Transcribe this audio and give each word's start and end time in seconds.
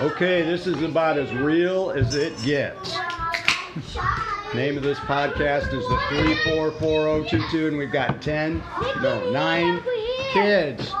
Okay, 0.00 0.42
this 0.42 0.66
is 0.66 0.82
about 0.82 1.18
as 1.18 1.32
real 1.34 1.90
as 1.90 2.14
it 2.14 2.40
gets. 2.42 2.96
Name 4.54 4.76
of 4.76 4.82
this 4.82 4.98
podcast 5.00 5.72
is 5.74 5.86
the 5.88 6.00
344022, 6.08 7.68
and 7.68 7.76
we've 7.76 7.92
got 7.92 8.22
10, 8.22 8.62
no, 9.02 9.30
9 9.30 9.82
kids 10.32 10.92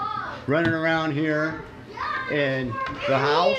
running 0.46 0.72
around 0.72 1.12
here 1.12 1.64
in 2.30 2.68
the 3.08 3.18
house. 3.18 3.56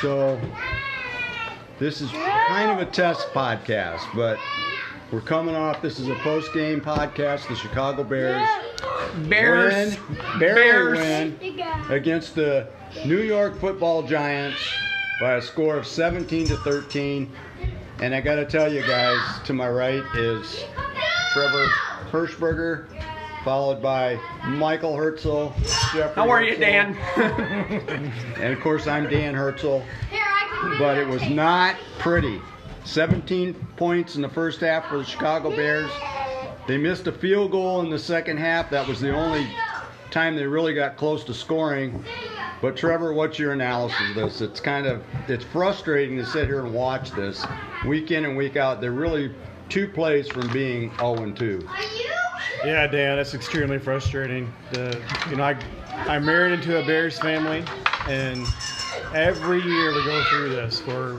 So, 0.00 0.40
this 1.78 2.00
is 2.00 2.10
kind 2.10 2.70
of 2.70 2.86
a 2.86 2.90
test 2.90 3.28
podcast, 3.28 4.02
but 4.14 4.38
we're 5.12 5.20
coming 5.20 5.54
off. 5.54 5.80
This 5.82 5.98
is 5.98 6.08
a 6.08 6.14
post 6.16 6.52
game 6.52 6.80
podcast. 6.80 7.48
The 7.48 7.56
Chicago 7.56 8.04
Bears 8.04 8.48
Bears. 9.28 9.96
win, 9.98 10.16
barely 10.38 10.60
Bears. 10.62 10.98
win 10.98 11.60
against 11.90 12.34
the 12.34 12.68
New 13.04 13.20
York 13.20 13.58
Football 13.60 14.02
Giants 14.02 14.58
by 15.20 15.34
a 15.34 15.42
score 15.42 15.76
of 15.76 15.86
17 15.86 16.46
to 16.48 16.56
13. 16.58 17.30
And 18.00 18.14
I 18.14 18.20
got 18.20 18.36
to 18.36 18.46
tell 18.46 18.72
you 18.72 18.80
guys, 18.82 19.18
to 19.44 19.52
my 19.52 19.68
right 19.68 20.02
is 20.14 20.64
Trevor 21.32 21.66
Hirschberger, 22.10 22.86
followed 23.44 23.82
by 23.82 24.18
Michael 24.46 24.96
Herzl. 24.96 25.48
Jeffrey 25.92 26.14
How 26.14 26.30
are 26.30 26.42
you, 26.42 26.56
Herzl, 26.56 26.60
Dan? 26.60 28.14
And 28.40 28.54
of 28.54 28.60
course, 28.60 28.86
I'm 28.86 29.08
Dan 29.10 29.34
Herzl. 29.34 29.80
But 30.78 30.96
it 30.98 31.06
was 31.06 31.28
not 31.28 31.76
pretty. 31.98 32.40
17 32.84 33.54
points 33.76 34.16
in 34.16 34.22
the 34.22 34.28
first 34.28 34.60
half 34.60 34.88
for 34.88 34.98
the 34.98 35.04
Chicago 35.04 35.54
Bears. 35.54 35.90
They 36.70 36.78
missed 36.78 37.08
a 37.08 37.12
field 37.12 37.50
goal 37.50 37.80
in 37.80 37.90
the 37.90 37.98
second 37.98 38.36
half. 38.36 38.70
That 38.70 38.86
was 38.86 39.00
the 39.00 39.12
only 39.12 39.44
time 40.12 40.36
they 40.36 40.46
really 40.46 40.72
got 40.72 40.96
close 40.96 41.24
to 41.24 41.34
scoring. 41.34 42.04
But 42.62 42.76
Trevor, 42.76 43.12
what's 43.12 43.40
your 43.40 43.54
analysis 43.54 43.98
of 44.10 44.14
this? 44.14 44.40
It's 44.40 44.60
kind 44.60 44.86
of 44.86 45.02
it's 45.26 45.42
frustrating 45.42 46.16
to 46.18 46.24
sit 46.24 46.46
here 46.46 46.64
and 46.64 46.72
watch 46.72 47.10
this 47.10 47.44
week 47.84 48.12
in 48.12 48.24
and 48.24 48.36
week 48.36 48.56
out. 48.56 48.80
They're 48.80 48.92
really 48.92 49.34
two 49.68 49.88
plays 49.88 50.28
from 50.28 50.46
being 50.52 50.96
0 50.98 51.14
and 51.24 51.36
2. 51.36 51.68
Yeah, 52.64 52.86
Dan, 52.86 53.16
that's 53.16 53.34
extremely 53.34 53.80
frustrating. 53.80 54.54
The, 54.70 54.96
you 55.28 55.34
know, 55.34 55.42
I, 55.42 55.60
I'm 56.06 56.24
married 56.24 56.52
into 56.52 56.78
a 56.78 56.86
Bears 56.86 57.18
family, 57.18 57.64
and 58.06 58.46
every 59.12 59.60
year 59.60 59.92
we 59.92 60.04
go 60.04 60.22
through 60.30 60.50
this 60.50 60.86
where 60.86 61.18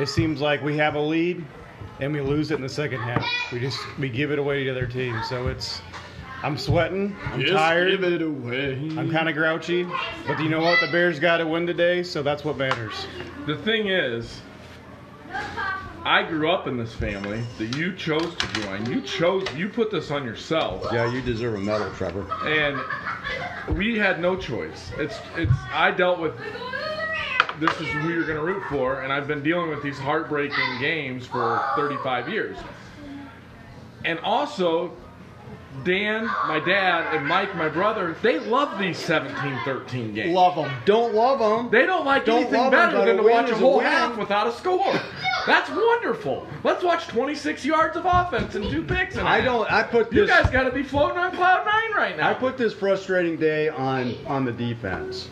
it 0.00 0.08
seems 0.08 0.40
like 0.40 0.60
we 0.60 0.76
have 0.78 0.96
a 0.96 1.00
lead 1.00 1.44
and 2.02 2.12
we 2.12 2.20
lose 2.20 2.50
it 2.50 2.56
in 2.56 2.62
the 2.62 2.68
second 2.68 2.98
half. 3.00 3.24
We 3.52 3.60
just 3.60 3.78
we 3.98 4.08
give 4.08 4.32
it 4.32 4.38
away 4.38 4.64
to 4.64 4.72
the 4.72 4.78
other 4.78 4.86
team. 4.86 5.20
So 5.28 5.46
it's 5.46 5.80
I'm 6.42 6.58
sweating. 6.58 7.16
I'm 7.26 7.44
tired. 7.44 7.90
Give 7.92 8.02
it 8.04 8.22
away. 8.22 8.72
I'm 8.98 9.10
kind 9.10 9.28
of 9.28 9.36
grouchy, 9.36 9.86
but 10.26 10.40
you 10.40 10.48
know 10.48 10.60
what? 10.60 10.80
The 10.80 10.88
Bears 10.88 11.20
got 11.20 11.36
to 11.36 11.46
win 11.46 11.64
today, 11.66 12.02
so 12.02 12.22
that's 12.24 12.44
what 12.44 12.56
matters. 12.56 13.06
The 13.46 13.56
thing 13.58 13.86
is, 13.86 14.40
I 16.04 16.24
grew 16.28 16.50
up 16.50 16.66
in 16.66 16.76
this 16.76 16.92
family 16.92 17.44
that 17.58 17.76
you 17.76 17.94
chose 17.94 18.34
to 18.34 18.46
join. 18.60 18.84
You 18.86 19.00
chose. 19.02 19.46
You 19.54 19.68
put 19.68 19.92
this 19.92 20.10
on 20.10 20.24
yourself, 20.24 20.84
Yeah, 20.92 21.08
you 21.12 21.22
deserve 21.22 21.54
a 21.54 21.58
medal, 21.58 21.88
Trevor. 21.94 22.26
and 22.44 23.76
we 23.76 23.96
had 23.96 24.20
no 24.20 24.34
choice. 24.36 24.90
It's. 24.98 25.18
It's. 25.36 25.52
I 25.72 25.92
dealt 25.92 26.18
with. 26.18 26.34
This 27.62 27.80
is 27.80 27.86
who 27.86 28.08
you're 28.08 28.26
going 28.26 28.38
to 28.38 28.44
root 28.44 28.64
for, 28.68 29.02
and 29.02 29.12
I've 29.12 29.28
been 29.28 29.40
dealing 29.40 29.70
with 29.70 29.84
these 29.84 29.96
heartbreaking 29.96 30.80
games 30.80 31.28
for 31.28 31.62
35 31.76 32.28
years. 32.28 32.58
And 34.04 34.18
also, 34.18 34.90
Dan, 35.84 36.26
my 36.48 36.58
dad, 36.58 37.14
and 37.14 37.24
Mike, 37.24 37.54
my 37.54 37.68
brother, 37.68 38.16
they 38.20 38.40
love 38.40 38.80
these 38.80 38.98
17-13 38.98 40.12
games. 40.12 40.34
Love 40.34 40.56
them. 40.56 40.76
Don't 40.84 41.14
love 41.14 41.38
them. 41.38 41.70
They 41.70 41.86
don't 41.86 42.04
like 42.04 42.24
Don't 42.24 42.42
anything 42.42 42.68
better 42.68 42.96
but 42.96 43.04
than 43.04 43.18
to 43.18 43.22
watch 43.22 43.50
a 43.50 43.54
whole 43.54 43.78
half 43.78 44.18
without 44.18 44.48
a 44.48 44.52
score. 44.54 45.00
That's 45.46 45.70
wonderful. 45.70 46.46
Let's 46.64 46.82
watch 46.84 47.06
26 47.08 47.64
yards 47.64 47.96
of 47.96 48.04
offense 48.06 48.54
and 48.54 48.70
two 48.70 48.82
picks. 48.82 49.16
And 49.16 49.26
I 49.28 49.40
don't. 49.40 49.70
I 49.70 49.82
put 49.82 50.10
this. 50.10 50.18
You 50.18 50.26
guys 50.26 50.50
got 50.50 50.64
to 50.64 50.70
be 50.72 50.82
floating 50.82 51.18
on 51.18 51.34
cloud 51.34 51.64
nine 51.66 51.92
right 51.96 52.16
now. 52.16 52.30
I 52.30 52.34
put 52.34 52.56
this 52.56 52.72
frustrating 52.72 53.36
day 53.36 53.68
on 53.68 54.14
on 54.26 54.44
the 54.44 54.52
defense. 54.52 55.28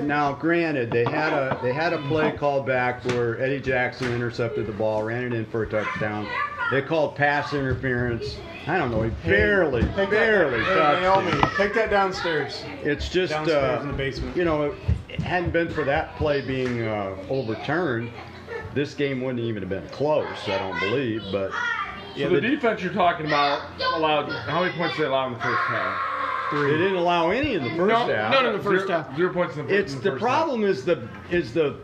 Now, 0.00 0.32
granted, 0.32 0.90
they 0.90 1.04
had 1.04 1.32
a 1.32 1.58
they 1.62 1.72
had 1.72 1.92
a 1.92 1.98
play 2.02 2.32
called 2.32 2.66
back 2.66 3.04
where 3.06 3.40
Eddie 3.40 3.60
Jackson 3.60 4.12
intercepted 4.12 4.66
the 4.66 4.72
ball, 4.72 5.02
ran 5.02 5.24
it 5.24 5.32
in 5.32 5.46
for 5.46 5.62
a 5.62 5.68
touchdown. 5.68 6.28
They 6.70 6.80
called 6.82 7.14
pass 7.16 7.52
interference. 7.52 8.36
I 8.66 8.78
don't 8.78 8.90
know. 8.90 9.02
He 9.02 9.10
barely, 9.28 9.82
Take 9.94 10.08
barely 10.10 10.60
that, 10.60 10.66
hey, 10.66 10.74
touched 10.74 11.02
Naomi, 11.02 11.38
it. 11.42 11.56
take 11.56 11.74
that 11.74 11.90
downstairs. 11.90 12.64
It's 12.82 13.10
just, 13.10 13.30
Downstairs 13.34 13.80
uh, 13.80 13.82
in 13.82 13.88
the 13.88 13.92
basement. 13.94 14.34
you 14.34 14.44
know, 14.46 14.74
it 15.10 15.20
hadn't 15.20 15.50
been 15.50 15.68
for 15.68 15.84
that 15.84 16.16
play 16.16 16.40
being 16.40 16.80
uh, 16.82 17.14
overturned, 17.28 18.10
this 18.74 18.94
game 18.94 19.20
wouldn't 19.20 19.42
even 19.44 19.62
have 19.62 19.70
been 19.70 19.86
close. 19.88 20.26
I 20.48 20.58
don't 20.58 20.78
believe, 20.80 21.22
but 21.32 21.50
so 22.16 22.28
the 22.28 22.40
defense 22.40 22.82
you're 22.82 22.92
talking 22.92 23.26
about 23.26 23.62
allowed 23.94 24.30
how 24.30 24.62
many 24.62 24.72
points 24.76 24.96
did 24.96 25.02
they 25.04 25.08
allow 25.08 25.26
in 25.28 25.34
the 25.34 25.40
first 25.40 25.60
half? 25.62 26.00
Three. 26.50 26.70
they 26.72 26.76
didn't 26.76 26.96
allow 26.96 27.30
any 27.30 27.54
in 27.54 27.64
the 27.64 27.70
first 27.70 27.88
No, 27.88 28.06
half. 28.14 28.30
none 28.32 28.46
in 28.46 28.52
the 28.52 28.62
first 28.62 28.86
Zero- 28.86 29.02
half. 29.02 29.16
Zero 29.16 29.32
points 29.32 29.56
in 29.56 29.66
the, 29.66 29.74
It's 29.74 29.94
in 29.94 30.00
the 30.02 30.10
first 30.12 30.22
problem 30.22 30.62
is 30.62 30.84
the 30.84 31.08
is 31.30 31.52
the 31.54 31.76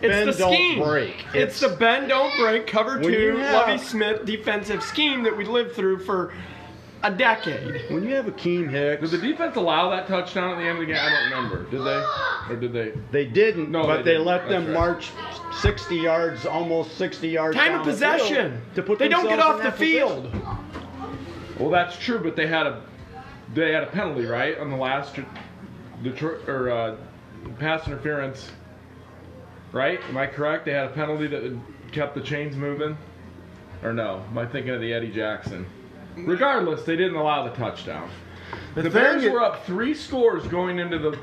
It's 0.00 0.08
bend 0.14 0.28
the 0.28 0.32
scheme. 0.32 0.78
don't 0.78 0.88
break. 0.88 1.26
It's, 1.34 1.60
the 1.60 1.70
bend 1.70 2.08
don't 2.08 2.34
break 2.38 2.66
cover 2.66 3.02
two 3.02 3.36
have- 3.38 3.66
Lovie 3.68 3.78
Smith 3.82 4.24
defensive 4.24 4.82
scheme 4.82 5.22
that 5.24 5.36
we 5.36 5.44
lived 5.44 5.74
through 5.74 5.98
for 5.98 6.32
a 7.04 7.10
decade. 7.16 7.90
when 7.90 8.02
you 8.02 8.14
have 8.14 8.26
Akiem 8.26 8.64
Half. 8.64 9.00
Hicks, 9.00 9.10
Did 9.10 9.20
the 9.20 9.28
defense 9.28 9.56
allow 9.56 9.90
that 9.90 10.08
touchdown 10.08 10.52
at 10.52 10.56
the 10.58 10.62
end 10.68 10.78
of 10.80 10.86
the 10.86 10.86
game? 10.86 10.96
I 10.98 11.08
don't 11.10 11.24
remember. 11.30 11.70
Did 11.70 11.82
they? 11.84 12.04
Or 12.50 12.56
did 12.56 12.72
they? 12.74 12.92
they 13.10 13.24
didn't, 13.24 13.70
No, 13.70 13.84
but 13.84 13.98
they 13.98 14.02
they, 14.02 14.10
didn't. 14.12 14.26
let 14.26 14.48
them 14.50 14.64
right. 14.66 14.74
march 14.74 15.12
60 15.62 15.96
yards, 15.96 16.44
almost 16.44 16.98
60 16.98 17.26
yards. 17.28 17.56
Time 17.56 17.68
down 17.72 17.80
of 17.80 17.86
the 17.86 17.92
field 17.92 18.18
possession. 18.20 18.62
to 18.74 18.82
put 18.82 18.98
they 18.98 19.08
don't 19.08 19.26
get 19.26 19.38
off 19.38 19.56
the 19.58 19.62
that 19.64 19.76
position. 19.76 20.30
field. 20.30 20.30
Well, 21.58 21.70
that's 21.70 21.96
true, 21.98 22.18
but 22.18 22.36
they 22.36 22.46
had 22.46 22.66
a 22.66 22.82
they 23.54 23.72
had 23.72 23.82
a 23.84 23.86
penalty 23.86 24.26
right 24.26 24.58
on 24.58 24.68
the 24.70 24.76
last 24.76 25.16
the 26.02 26.10
tr- 26.10 26.50
or 26.50 26.70
uh, 26.70 26.96
pass 27.58 27.86
interference. 27.86 28.50
Right? 29.72 30.00
Am 30.10 30.16
I 30.18 30.26
correct? 30.26 30.66
They 30.66 30.72
had 30.72 30.86
a 30.86 30.90
penalty 30.92 31.26
that 31.28 31.58
kept 31.92 32.14
the 32.14 32.20
chains 32.20 32.56
moving. 32.56 32.96
Or 33.82 33.92
no? 33.94 34.22
Am 34.30 34.36
I 34.36 34.44
thinking 34.46 34.72
of 34.74 34.80
the 34.82 34.92
Eddie 34.92 35.10
Jackson? 35.12 35.64
Regardless, 36.16 36.82
they 36.84 36.96
didn't 36.96 37.16
allow 37.16 37.48
the 37.48 37.54
touchdown. 37.54 38.08
The, 38.74 38.82
thing 38.82 38.92
Bears 38.92 39.24
is- 39.24 39.30
were 39.32 39.42
up 39.42 39.66
three 39.66 39.94
scores 39.94 40.46
going 40.46 40.78
into 40.78 40.98
the 40.98 41.18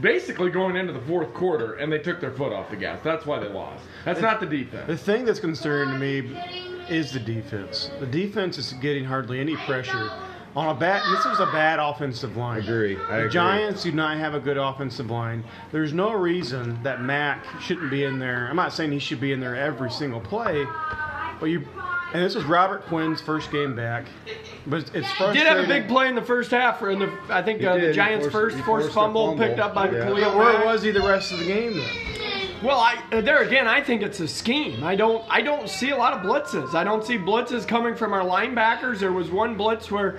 basically 0.00 0.50
going 0.50 0.76
into 0.76 0.92
the 0.92 1.00
fourth 1.00 1.32
quarter, 1.34 1.74
and 1.74 1.92
they 1.92 1.98
took 1.98 2.20
their 2.20 2.30
foot 2.30 2.52
off 2.52 2.70
the 2.70 2.76
gas. 2.76 3.00
That's 3.02 3.26
why 3.26 3.38
they 3.40 3.48
lost. 3.48 3.84
That's 4.04 4.20
not 4.20 4.40
the 4.40 4.46
defense. 4.46 4.86
The 4.86 4.96
thing 4.96 5.24
that's 5.24 5.40
concerning 5.40 5.94
to 5.94 5.98
me 5.98 6.40
is 6.88 7.12
the 7.12 7.18
defense. 7.20 7.90
The 7.98 8.06
defense 8.06 8.58
is 8.58 8.72
getting 8.74 9.04
hardly 9.04 9.40
any 9.40 9.56
pressure 9.56 10.10
on 10.56 10.74
a 10.74 10.78
bad. 10.78 11.02
This 11.14 11.24
was 11.24 11.40
a 11.40 11.46
bad 11.46 11.78
offensive 11.78 12.36
line. 12.36 12.60
Agree. 12.60 12.96
I 12.96 12.98
the 12.98 13.16
agree. 13.22 13.30
Giants 13.30 13.82
do 13.82 13.92
not 13.92 14.16
have 14.18 14.34
a 14.34 14.40
good 14.40 14.56
offensive 14.56 15.10
line. 15.10 15.44
There's 15.72 15.92
no 15.92 16.12
reason 16.12 16.80
that 16.82 17.02
Mack 17.02 17.44
shouldn't 17.60 17.90
be 17.90 18.04
in 18.04 18.18
there. 18.18 18.46
I'm 18.48 18.56
not 18.56 18.72
saying 18.72 18.92
he 18.92 18.98
should 18.98 19.20
be 19.20 19.32
in 19.32 19.40
there 19.40 19.56
every 19.56 19.90
single 19.90 20.20
play, 20.20 20.64
but 21.40 21.46
you. 21.46 21.66
And 22.14 22.22
this 22.22 22.34
was 22.34 22.44
Robert 22.44 22.86
Quinn's 22.86 23.20
first 23.20 23.50
game 23.50 23.76
back, 23.76 24.06
but 24.66 24.90
it's 24.94 25.10
He 25.10 25.32
did 25.34 25.46
have 25.46 25.58
a 25.62 25.66
big 25.66 25.88
play 25.88 26.08
in 26.08 26.14
the 26.14 26.22
first 26.22 26.50
half. 26.50 26.78
For 26.78 26.90
in 26.90 27.00
the, 27.00 27.12
I 27.28 27.42
think 27.42 27.62
uh, 27.62 27.76
the 27.76 27.92
Giants' 27.92 28.24
forced- 28.26 28.32
first 28.32 28.56
forced 28.64 28.66
forced 28.86 28.94
fumble, 28.94 29.26
fumble. 29.28 29.46
picked 29.46 29.60
up 29.60 29.74
by 29.74 29.90
Yeah. 29.90 30.04
Khalil 30.04 30.18
Yeah, 30.20 30.34
where 30.34 30.54
Mack. 30.54 30.64
was 30.64 30.82
he 30.82 30.90
the 30.90 31.02
rest 31.02 31.32
of 31.32 31.38
the 31.38 31.44
game 31.46 31.74
then? 31.76 31.88
Well, 32.62 32.78
I 32.80 32.96
uh, 33.12 33.20
there 33.20 33.42
again, 33.42 33.68
I 33.68 33.82
think 33.82 34.02
it's 34.02 34.20
a 34.20 34.26
scheme. 34.26 34.82
I 34.82 34.96
don't 34.96 35.22
I 35.28 35.42
don't 35.42 35.68
see 35.68 35.90
a 35.90 35.96
lot 35.96 36.14
of 36.14 36.22
blitzes. 36.22 36.74
I 36.74 36.82
don't 36.82 37.04
see 37.04 37.18
blitzes 37.18 37.68
coming 37.68 37.94
from 37.94 38.12
our 38.14 38.22
linebackers. 38.24 38.98
There 39.00 39.12
was 39.12 39.30
one 39.30 39.54
blitz 39.54 39.90
where 39.90 40.18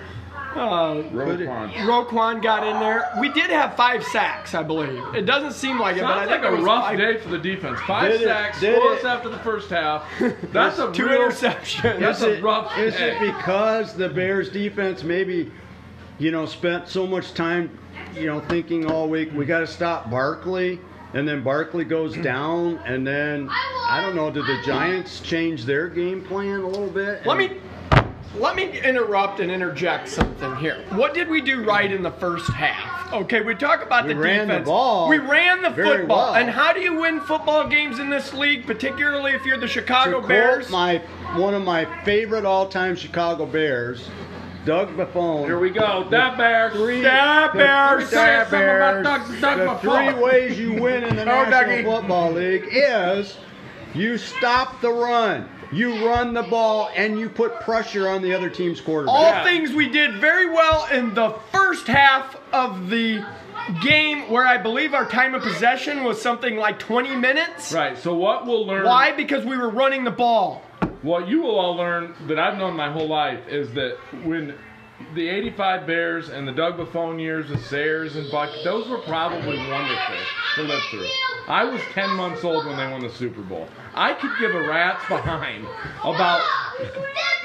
uh, 0.54 1.02
Roquan. 1.12 1.72
Roquan 1.72 2.42
got 2.42 2.66
in 2.66 2.78
there. 2.80 3.08
We 3.20 3.28
did 3.30 3.50
have 3.50 3.76
five 3.76 4.02
sacks, 4.04 4.54
I 4.54 4.62
believe. 4.62 5.02
It 5.14 5.22
doesn't 5.26 5.52
seem 5.52 5.78
like 5.78 5.96
it, 5.96 6.02
but 6.02 6.18
I 6.18 6.26
think 6.26 6.42
like 6.42 6.52
it 6.52 6.54
a 6.54 6.56
was 6.56 6.64
rough 6.64 6.84
five- 6.84 6.98
day 6.98 7.16
for 7.18 7.28
the 7.28 7.38
defense. 7.38 7.78
Five 7.86 8.12
Did 8.12 8.20
it- 8.22 8.24
sacks, 8.24 8.60
did 8.60 8.80
scoreless 8.80 8.98
it- 8.98 9.04
after 9.04 9.28
the 9.28 9.38
first 9.38 9.70
half. 9.70 10.04
That's 10.52 10.78
a 10.78 10.92
two 10.92 11.06
real, 11.06 11.20
interceptions. 11.22 12.00
That's 12.00 12.18
Is 12.18 12.24
a 12.24 12.32
it- 12.38 12.42
rough 12.42 12.76
Is 12.78 12.94
day. 12.94 13.16
it 13.16 13.36
because 13.36 13.94
the 13.94 14.08
Bears 14.08 14.48
defense 14.50 15.02
maybe, 15.04 15.50
you 16.18 16.30
know, 16.30 16.46
spent 16.46 16.88
so 16.88 17.06
much 17.06 17.32
time, 17.34 17.76
you 18.14 18.26
know, 18.26 18.40
thinking 18.40 18.90
all 18.90 19.08
week 19.08 19.30
we 19.34 19.44
got 19.46 19.60
to 19.60 19.66
stop 19.66 20.10
Barkley, 20.10 20.80
and 21.14 21.26
then 21.28 21.42
Barkley 21.42 21.84
goes 21.84 22.16
down, 22.22 22.78
and 22.84 23.06
then 23.06 23.48
I 23.50 24.00
don't 24.02 24.14
know, 24.16 24.30
did 24.30 24.44
the 24.46 24.60
Giants 24.64 25.20
change 25.20 25.64
their 25.64 25.88
game 25.88 26.22
plan 26.24 26.60
a 26.60 26.66
little 26.68 26.88
bit? 26.90 27.24
Let 27.26 27.38
me 27.38 27.58
let 28.38 28.54
me 28.54 28.80
interrupt 28.80 29.40
and 29.40 29.50
interject 29.50 30.08
something 30.08 30.54
here. 30.56 30.84
What 30.90 31.14
did 31.14 31.28
we 31.28 31.40
do 31.40 31.64
right 31.64 31.90
in 31.90 32.02
the 32.02 32.12
first 32.12 32.48
half? 32.52 33.12
Okay, 33.12 33.40
we 33.40 33.56
talk 33.56 33.82
about 33.82 34.06
We 34.06 34.14
the 34.14 34.20
ran 34.20 34.46
the 34.46 34.54
defense. 34.54 34.68
ball 34.68 35.08
we 35.08 35.18
ran 35.18 35.62
the 35.62 35.70
very 35.70 35.98
football. 35.98 36.32
well. 36.32 36.34
And 36.36 36.48
how 36.48 36.72
do 36.72 36.80
you 36.80 36.94
win 37.00 37.20
football 37.20 37.66
games 37.66 37.98
in 37.98 38.08
this 38.08 38.32
league, 38.32 38.66
particularly 38.66 39.32
if 39.32 39.44
you're 39.44 39.56
the 39.56 39.66
to 39.66 39.72
Chicago 39.72 40.18
quote 40.18 40.28
Bears? 40.28 40.70
my 40.70 40.98
one 41.34 41.54
of 41.54 41.64
my 41.64 41.84
favorite 42.04 42.44
all-time 42.44 42.94
Chicago 42.94 43.46
Bears. 43.46 44.08
Doug 44.64 44.90
Buffone. 44.96 45.46
Here 45.46 45.58
we 45.58 45.70
go. 45.70 46.06
Da 46.10 46.36
Bears. 46.36 46.74
Three, 46.74 47.00
Da 47.02 47.48
the- 47.48 47.58
Bears. 47.58 48.10
Da 48.10 48.44
Say 48.44 48.50
Bears. 48.50 49.00
about 49.00 49.26
Doug- 49.26 49.40
Doug 49.40 49.58
the 49.58 49.88
Buffone. 49.88 50.12
three 50.14 50.22
ways 50.22 50.58
you 50.58 50.74
win 50.74 51.02
in 51.02 51.16
the 51.16 51.22
Oh, 51.32 51.44
National 51.44 51.62
Dougie. 51.78 51.84
Football 52.00 52.32
League 52.32 52.68
is 52.70 53.38
you 53.94 54.18
stop 54.18 54.80
the 54.82 54.92
run, 54.92 55.48
you 55.72 56.06
run 56.06 56.34
the 56.34 56.42
ball, 56.42 56.90
and 56.94 57.18
you 57.18 57.28
put 57.28 57.60
pressure 57.60 58.08
on 58.08 58.22
the 58.22 58.34
other 58.34 58.48
team's 58.50 58.80
quarterback. 58.80 59.14
All 59.14 59.22
Yeah. 59.30 59.44
things 59.44 59.72
we 59.72 59.88
did 59.88 60.14
very 60.16 60.48
well 60.50 60.86
in 60.92 61.14
the 61.14 61.30
first 61.52 61.86
half 61.86 62.36
of 62.52 62.90
the 62.90 63.24
game, 63.82 64.28
where 64.30 64.46
I 64.46 64.56
believe 64.56 64.94
our 64.94 65.04
time 65.06 65.34
of 65.34 65.42
possession 65.42 66.02
was 66.02 66.20
something 66.20 66.56
like 66.56 66.78
20 66.78 67.14
minutes. 67.14 67.72
Right. 67.72 67.96
So 67.96 68.14
what 68.14 68.46
we'll 68.46 68.66
learn. 68.66 68.84
Why? 68.84 69.12
Because 69.12 69.44
we 69.44 69.56
were 69.56 69.68
running 69.70 70.04
the 70.04 70.10
ball. 70.10 70.62
What 71.02 71.28
you 71.28 71.42
will 71.42 71.58
all 71.58 71.76
learn 71.76 72.14
that 72.26 72.38
I've 72.38 72.58
known 72.58 72.74
my 72.76 72.90
whole 72.90 73.08
life 73.08 73.40
is 73.48 73.72
that 73.74 73.96
when 74.24 74.54
the 75.14 75.28
85 75.28 75.86
Bears 75.86 76.28
and 76.28 76.46
the 76.46 76.52
Doug 76.52 76.76
Buffone 76.76 77.20
years 77.20 77.50
with 77.50 77.64
Sayers 77.66 78.16
and 78.16 78.30
Buck, 78.30 78.50
those 78.64 78.88
were 78.88 78.98
probably 78.98 79.58
wonderful 79.58 80.16
to 80.56 80.62
live 80.62 80.82
through. 80.90 81.08
I 81.48 81.64
was 81.64 81.80
10 81.92 82.10
months 82.16 82.44
old 82.44 82.64
when 82.66 82.76
they 82.76 82.86
won 82.90 83.02
the 83.02 83.10
Super 83.10 83.42
Bowl. 83.42 83.68
I 83.94 84.14
could 84.14 84.30
give 84.38 84.54
a 84.54 84.68
rat's 84.68 85.06
behind 85.08 85.66
about 86.04 86.42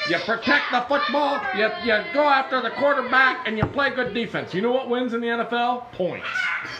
you 0.09 0.17
protect 0.19 0.71
the 0.71 0.81
football, 0.87 1.41
you, 1.57 1.67
you 1.83 2.03
go 2.13 2.23
after 2.23 2.61
the 2.61 2.69
quarterback, 2.71 3.47
and 3.47 3.57
you 3.57 3.65
play 3.65 3.89
good 3.89 4.13
defense. 4.13 4.53
You 4.53 4.61
know 4.61 4.71
what 4.71 4.87
wins 4.87 5.13
in 5.13 5.21
the 5.21 5.27
NFL? 5.27 5.91
Points. 5.93 6.27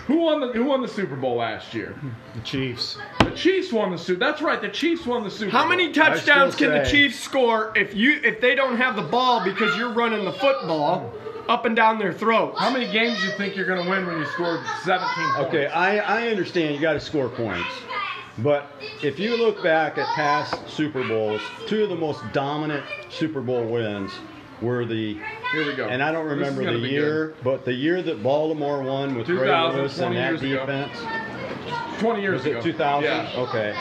Who 0.07 0.17
won 0.17 0.41
the 0.41 0.47
Who 0.53 0.65
won 0.65 0.81
the 0.81 0.87
Super 0.87 1.15
Bowl 1.15 1.35
last 1.37 1.73
year? 1.73 1.95
The 2.35 2.41
Chiefs. 2.41 2.97
The 3.19 3.31
Chiefs 3.31 3.71
won 3.71 3.91
the 3.91 3.97
Super. 3.97 4.19
That's 4.19 4.41
right. 4.41 4.61
The 4.61 4.69
Chiefs 4.69 5.05
won 5.05 5.23
the 5.23 5.31
Super 5.31 5.51
How 5.51 5.61
Bowl. 5.61 5.69
many 5.69 5.91
touchdowns 5.91 6.55
still 6.55 6.71
can 6.71 6.83
the 6.83 6.89
Chiefs 6.89 7.19
score 7.19 7.71
if 7.75 7.93
you 7.93 8.19
if 8.23 8.41
they 8.41 8.55
don't 8.55 8.77
have 8.77 8.95
the 8.95 9.01
ball 9.01 9.43
because 9.43 9.75
you're 9.77 9.93
running 9.93 10.25
the 10.25 10.33
football 10.33 11.13
up 11.47 11.65
and 11.65 11.75
down 11.75 11.99
their 11.99 12.13
throats? 12.13 12.59
How 12.59 12.69
many 12.71 12.91
games 12.91 13.19
do 13.19 13.27
you 13.27 13.33
think 13.33 13.55
you're 13.55 13.67
going 13.67 13.83
to 13.83 13.89
win 13.89 14.05
when 14.05 14.17
you 14.17 14.25
score 14.25 14.63
17 14.83 15.07
points? 15.35 15.47
Okay, 15.49 15.67
I, 15.67 15.97
I 15.97 16.27
understand 16.29 16.75
you 16.75 16.81
got 16.81 16.93
to 16.93 16.99
score 16.99 17.29
points. 17.29 17.69
But 18.39 18.69
if 19.01 19.17
you 19.17 19.37
look 19.37 19.63
back 19.63 19.97
at 19.97 20.07
past 20.15 20.67
Super 20.67 21.07
Bowls, 21.07 21.41
two 21.67 21.83
of 21.83 21.89
the 21.89 21.95
most 21.95 22.21
dominant 22.33 22.83
Super 23.09 23.39
Bowl 23.41 23.63
wins 23.65 24.11
were 24.61 24.85
the, 24.85 25.17
Here 25.51 25.65
we 25.65 25.75
go. 25.75 25.87
and 25.87 26.01
I 26.01 26.11
don't 26.11 26.25
This 26.27 26.33
is 26.33 26.39
remember 26.39 26.63
gonna 26.63 26.77
the 26.77 26.83
be 26.83 26.89
year, 26.93 27.35
but 27.43 27.65
the 27.65 27.73
year 27.73 28.01
that 28.01 28.23
Baltimore 28.23 28.81
won 28.83 29.15
with 29.15 29.27
Ray 29.29 29.37
2000, 29.45 29.79
Lewis 29.79 29.97
and 29.99 30.13
20 30.13 30.15
that 30.15 30.29
years 30.29 30.41
ago. 30.43 30.65
defense. 30.65 31.99
20 31.99 32.21
years 32.21 32.33
Was 32.39 32.45
ago. 32.45 32.59
it 32.59 32.63
2000? 32.63 33.03
Yeah. 33.03 33.31
Okay. 33.37 33.75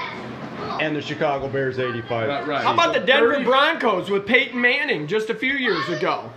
And 0.84 0.96
the 0.96 1.02
Chicago 1.02 1.48
Bears 1.48 1.78
85. 1.78 2.28
Right, 2.28 2.46
right. 2.46 2.62
How 2.64 2.72
about 2.74 2.94
the 2.94 3.00
Denver 3.00 3.32
30 3.34 3.44
Broncos 3.44 4.10
with 4.10 4.26
Peyton 4.26 4.60
Manning 4.60 5.06
just 5.06 5.30
a 5.30 5.34
few 5.34 5.52
years 5.54 5.88
ago? 5.88 6.30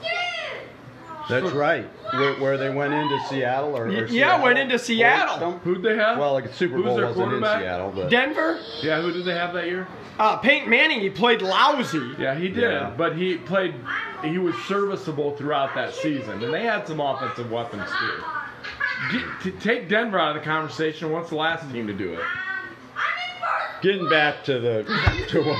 That's 1.29 1.51
right. 1.51 1.85
Where, 2.13 2.33
where 2.35 2.57
they 2.57 2.69
went 2.69 2.93
into 2.93 3.19
Seattle 3.27 3.75
or, 3.77 3.85
or 3.87 3.91
Yeah, 3.91 4.07
Seattle, 4.07 4.43
went 4.43 4.59
into 4.59 4.79
Seattle. 4.79 5.51
Who'd 5.59 5.81
they 5.83 5.95
have? 5.97 6.17
Well, 6.17 6.33
like 6.33 6.53
Super 6.53 6.75
Who's 6.75 6.85
Bowl 6.85 6.95
their 6.97 7.07
wasn't 7.07 7.33
in? 7.33 7.41
Seattle, 7.43 7.91
but 7.93 8.09
Denver, 8.09 8.59
Yeah, 8.81 9.01
who 9.01 9.11
did 9.11 9.25
they 9.25 9.33
have 9.35 9.53
that 9.53 9.65
year? 9.67 9.87
uh, 10.19 10.37
Peyton 10.37 10.69
Manning, 10.69 10.99
he 11.01 11.09
played 11.09 11.41
lousy. 11.41 12.13
Yeah, 12.17 12.33
he 12.35 12.47
did. 12.47 12.63
Yeah. 12.71 12.93
But 12.97 13.15
he 13.17 13.37
played, 13.37 13.75
he 14.23 14.37
was 14.37 14.55
serviceable 14.67 15.35
throughout 15.35 15.75
that 15.75 15.93
season. 15.93 16.41
And 16.43 16.53
they 16.53 16.63
had 16.63 16.87
some 16.87 16.99
offensive 16.99 17.51
weapons 17.51 17.87
too. 17.99 18.23
Get, 19.11 19.41
to 19.41 19.51
take 19.59 19.89
Denver 19.89 20.17
out 20.19 20.35
of 20.35 20.41
the 20.41 20.45
conversation, 20.49 21.11
what's 21.11 21.29
the 21.29 21.35
last 21.35 21.69
team 21.71 21.85
to 21.87 21.93
do 21.93 22.13
it? 22.13 22.19
Getting 23.81 24.09
back 24.09 24.43
to 24.45 24.59
the 24.59 24.83
to 25.29 25.41
what, 25.43 25.57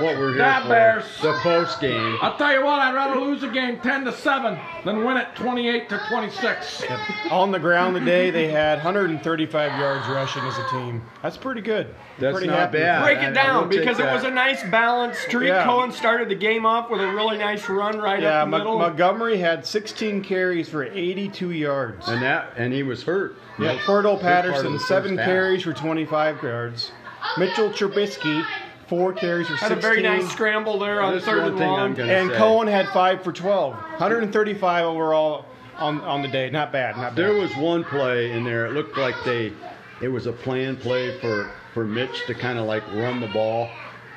what 0.00 0.18
we're 0.18 0.30
here 0.30 0.38
Da 0.38 0.62
for, 0.62 0.68
Bears. 0.68 1.04
the 1.22 1.32
post 1.42 1.80
game. 1.80 2.18
I'll 2.20 2.36
tell 2.36 2.52
you 2.52 2.64
what, 2.64 2.80
I'd 2.80 2.92
rather 2.94 3.20
lose 3.20 3.42
a 3.44 3.48
game 3.48 3.78
10 3.80 4.04
to 4.06 4.12
7 4.12 4.58
than 4.84 5.04
win 5.04 5.16
it 5.16 5.28
28 5.36 5.88
to 5.90 6.00
26. 6.08 6.82
On 7.30 7.52
the 7.52 7.58
ground 7.60 7.94
today, 7.94 8.30
they 8.30 8.48
had 8.48 8.78
135 8.78 9.78
yards 9.78 10.08
rushing 10.08 10.42
as 10.42 10.58
a 10.58 10.68
team. 10.70 11.02
That's 11.22 11.36
pretty 11.36 11.60
good. 11.60 11.94
That's 12.18 12.32
pretty 12.34 12.48
not 12.48 12.58
happy. 12.58 12.78
bad. 12.78 13.04
Break 13.04 13.18
I- 13.18 13.26
I 13.26 13.28
it 13.28 13.34
down 13.34 13.62
will 13.62 13.70
take 13.70 13.80
because 13.80 14.00
it 14.00 14.06
was 14.12 14.24
a 14.24 14.30
nice 14.30 14.62
balanced. 14.64 15.30
Tarik 15.30 15.48
Yeah. 15.48 15.64
Cohen 15.64 15.92
started 15.92 16.28
the 16.28 16.34
game 16.34 16.66
off 16.66 16.90
with 16.90 17.00
a 17.00 17.06
really 17.12 17.38
nice 17.38 17.68
run 17.68 17.98
right 18.00 18.20
Yeah, 18.22 18.40
up 18.42 18.46
the 18.46 18.50
Mon- 18.50 18.60
middle. 18.60 18.78
Montgomery 18.80 19.36
had 19.38 19.64
16 19.64 20.22
carries 20.24 20.68
for 20.68 20.82
82 20.82 21.52
yards. 21.52 22.08
And 22.08 22.20
that 22.22 22.54
and 22.56 22.72
he 22.72 22.82
was 22.82 23.04
hurt. 23.04 23.36
Yeah, 23.58 23.76
Cordarrelle 23.76 23.76
big 23.76 23.82
part 23.84 24.06
of 24.06 24.20
Patterson, 24.20 24.72
the 24.72 24.80
seven 24.80 25.10
first 25.12 25.20
half. 25.20 25.28
carries 25.28 25.62
for 25.62 25.72
25 25.72 26.42
yards. 26.42 26.90
Mitchell 27.38 27.70
Trubisky, 27.70 28.44
four 28.88 29.12
carries 29.12 29.46
for 29.46 29.56
16. 29.56 29.68
Had 29.68 29.78
a 29.78 29.80
very 29.80 30.02
nice 30.02 30.30
scramble 30.30 30.78
there 30.78 31.00
on 31.02 31.12
This 31.14 31.22
is 31.22 31.28
third 31.28 31.42
one 31.42 31.48
and 31.50 31.58
thing 31.58 31.68
I'm 31.70 31.94
long. 31.94 32.10
and 32.10 32.30
say. 32.30 32.36
Cohen 32.36 32.68
had 32.68 32.88
five 32.90 33.22
for 33.22 33.32
12. 33.32 33.74
135 33.74 34.84
overall 34.84 35.44
on, 35.78 36.00
on 36.02 36.22
the 36.22 36.28
day. 36.28 36.50
Not 36.50 36.72
bad. 36.72 36.96
Not 36.96 37.14
bad. 37.14 37.16
There 37.16 37.34
was 37.34 37.54
one 37.56 37.84
play 37.84 38.32
in 38.32 38.44
there. 38.44 38.66
It 38.66 38.72
looked 38.72 38.96
like 38.96 39.14
they, 39.24 39.52
it 40.00 40.08
was 40.08 40.26
a 40.26 40.32
planned 40.32 40.80
play 40.80 41.18
for 41.20 41.50
for 41.74 41.84
Mitch 41.84 42.24
to 42.26 42.34
kind 42.34 42.58
of 42.58 42.64
like 42.64 42.82
run 42.94 43.20
the 43.20 43.26
ball. 43.28 43.68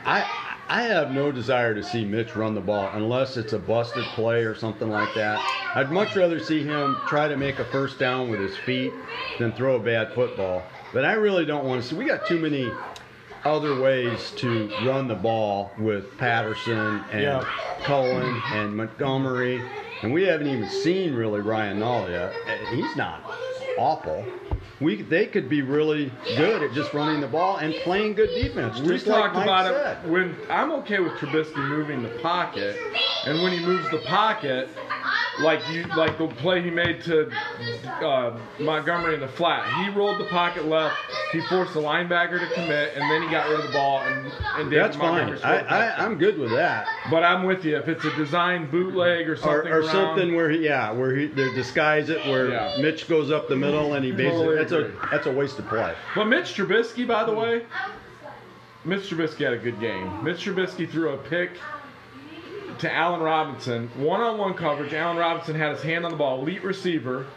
I 0.05 0.25
I 0.69 0.83
have 0.83 1.11
no 1.11 1.31
desire 1.31 1.73
to 1.73 1.83
see 1.83 2.05
Mitch 2.05 2.35
run 2.35 2.53
the 2.55 2.61
ball 2.61 2.89
unless 2.93 3.35
it's 3.37 3.53
a 3.53 3.59
busted 3.59 4.05
play 4.13 4.43
or 4.43 4.53
something 4.55 4.89
like 4.89 5.13
that. 5.15 5.43
I'd 5.75 5.91
much 5.91 6.15
rather 6.15 6.39
see 6.39 6.63
him 6.63 6.95
try 7.07 7.27
to 7.27 7.35
make 7.35 7.59
a 7.59 7.65
first 7.65 7.97
down 7.99 8.29
with 8.29 8.39
his 8.39 8.55
feet 8.55 8.93
than 9.39 9.51
throw 9.51 9.75
a 9.75 9.79
bad 9.79 10.13
football. 10.13 10.63
But 10.93 11.05
I 11.05 11.13
really 11.13 11.43
don't 11.43 11.65
want 11.65 11.81
to 11.81 11.89
see. 11.89 11.95
We 11.95 12.05
got 12.05 12.27
too 12.27 12.39
many 12.39 12.71
other 13.45 13.81
ways 13.81 14.31
to 14.37 14.69
run 14.85 15.07
the 15.07 15.15
ball 15.15 15.71
with 15.77 16.17
Patterson 16.17 17.03
and 17.11 17.21
Yeah. 17.21 17.45
Cohen 17.83 18.41
and 18.53 18.75
Montgomery, 18.75 19.61
and 20.03 20.13
we 20.13 20.23
haven't 20.23 20.47
even 20.47 20.67
seen 20.67 21.13
really 21.15 21.39
Ryan 21.39 21.79
Nall 21.79 22.09
yet. 22.09 22.33
He's 22.73 22.95
not 22.95 23.21
awful. 23.77 24.25
We 24.81 25.01
they 25.01 25.25
could 25.25 25.49
be 25.49 25.61
really 25.61 26.11
good 26.37 26.63
at 26.63 26.73
just 26.73 26.93
running 26.93 27.19
the 27.21 27.27
ball 27.27 27.57
and 27.57 27.73
playing 27.83 28.13
good 28.15 28.29
defense. 28.29 28.79
We 28.79 28.93
like 28.93 29.03
talked 29.05 29.35
Mike 29.35 29.43
about 29.45 29.65
said. 29.73 29.97
it 30.05 30.09
when 30.09 30.35
I'm 30.49 30.71
okay 30.73 30.99
with 30.99 31.13
Trubisky 31.13 31.57
moving 31.67 32.01
the 32.03 32.09
pocket, 32.21 32.77
and 33.25 33.41
when 33.41 33.51
he 33.51 33.59
moves 33.59 33.89
the 33.91 33.97
pocket, 33.99 34.69
like 35.39 35.61
you 35.71 35.83
like 35.95 36.17
the 36.17 36.27
play 36.27 36.61
he 36.61 36.69
made 36.69 37.01
to 37.03 37.31
uh, 38.05 38.37
Montgomery 38.59 39.13
in 39.15 39.19
the 39.21 39.27
flat, 39.27 39.65
he 39.83 39.89
rolled 39.89 40.19
the 40.19 40.25
pocket 40.25 40.65
left, 40.67 40.95
he 41.31 41.41
forced 41.41 41.73
the 41.73 41.81
linebacker 41.81 42.39
to 42.39 42.53
commit, 42.53 42.93
and 42.95 43.09
then 43.09 43.21
he 43.21 43.29
got 43.29 43.49
rid 43.49 43.59
of 43.59 43.65
the 43.67 43.71
ball 43.71 43.99
and, 44.01 44.31
and 44.57 44.69
David 44.69 44.83
That's 44.85 44.97
fine. 44.97 45.37
I, 45.43 45.59
I. 45.61 46.05
I'm 46.05 46.17
good 46.17 46.37
with 46.37 46.51
that. 46.51 46.87
But 47.09 47.23
I'm 47.23 47.43
with 47.43 47.63
you. 47.65 47.77
If 47.77 47.87
it's 47.87 48.03
a 48.05 48.15
design 48.15 48.69
bootleg 48.69 49.27
or 49.29 49.33
Or, 49.33 49.35
something, 49.37 49.71
or 49.71 49.79
around- 49.81 49.91
something 49.91 50.35
where 50.35 50.49
he, 50.49 50.59
yeah, 50.65 50.91
where 50.91 51.15
he 51.15 51.27
they 51.27 51.53
disguise 51.53 52.09
it 52.09 52.25
where 52.27 52.49
Yeah. 52.49 52.75
Mitch 52.79 53.07
goes 53.07 53.31
up 53.31 53.47
the 53.47 53.55
middle 53.55 53.93
and 53.93 54.03
he 54.03 54.11
basically 54.11 54.57
Totally 54.57 54.57
that's 54.57 54.71
a 54.71 55.07
that's 55.11 55.27
a 55.27 55.31
waste 55.31 55.59
of 55.59 55.67
play. 55.67 55.95
But 56.15 56.25
Mitch 56.25 56.55
Trubisky, 56.55 57.07
by 57.07 57.23
the 57.23 57.33
way, 57.33 57.63
Mitch 58.85 59.09
Trubisky 59.09 59.43
had 59.43 59.53
a 59.53 59.57
good 59.57 59.79
game. 59.79 60.23
Mitch 60.23 60.45
Trubisky 60.45 60.89
threw 60.89 61.09
a 61.09 61.17
pick 61.17 61.51
to 62.79 62.91
Allen 62.91 63.21
Robinson, 63.21 63.89
one-on-one 63.97 64.53
coverage. 64.53 64.93
Allen 64.93 65.17
Robinson 65.17 65.55
had 65.55 65.71
his 65.73 65.81
hand 65.81 66.05
on 66.05 66.11
the 66.11 66.17
ball, 66.17 66.41
elite 66.41 66.63
receiver. 66.63 67.27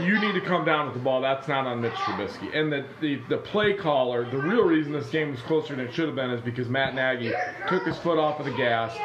You 0.00 0.18
need 0.18 0.32
to 0.32 0.40
come 0.40 0.64
down 0.64 0.86
with 0.86 0.94
the 0.94 1.00
ball. 1.00 1.20
That's 1.20 1.48
not 1.48 1.66
on 1.66 1.80
Mitch 1.80 1.92
Trubisky. 1.92 2.54
And 2.54 2.72
the, 2.72 2.84
the, 3.00 3.16
the 3.28 3.38
play 3.38 3.74
caller, 3.74 4.28
the 4.30 4.38
real 4.38 4.64
reason 4.64 4.92
this 4.92 5.08
game 5.10 5.30
was 5.30 5.40
closer 5.40 5.74
than 5.74 5.86
it 5.86 5.94
should 5.94 6.06
have 6.06 6.14
been 6.14 6.30
is 6.30 6.40
because 6.40 6.68
Matt 6.68 6.94
Nagy 6.94 7.32
took 7.68 7.84
his 7.86 7.98
foot 7.98 8.18
off 8.18 8.38
of 8.38 8.46
the 8.46 8.52
gas. 8.52 8.96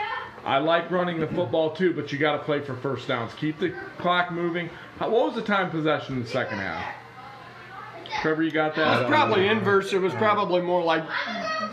I 0.45 0.57
like 0.57 0.91
running 0.91 1.19
the 1.19 1.27
football 1.27 1.73
too, 1.75 1.93
but 1.93 2.11
you 2.11 2.17
got 2.17 2.37
to 2.37 2.43
play 2.43 2.61
for 2.61 2.75
first 2.75 3.07
downs. 3.07 3.33
Keep 3.33 3.59
the 3.59 3.73
clock 3.97 4.31
moving. 4.31 4.69
What 4.99 5.11
was 5.11 5.35
the 5.35 5.41
time 5.41 5.69
possession 5.69 6.17
in 6.17 6.23
the 6.23 6.29
second 6.29 6.59
half? 6.59 7.02
Trevor, 8.23 8.41
you 8.43 8.51
got 8.51 8.73
that? 8.75 9.01
don't 9.01 9.11
Probably 9.11 9.47
inverse. 9.47 9.91
It 9.91 9.97
was 9.97 10.13
uh, 10.13 10.17
probably 10.17 10.61
more 10.61 10.81
like 10.81 11.03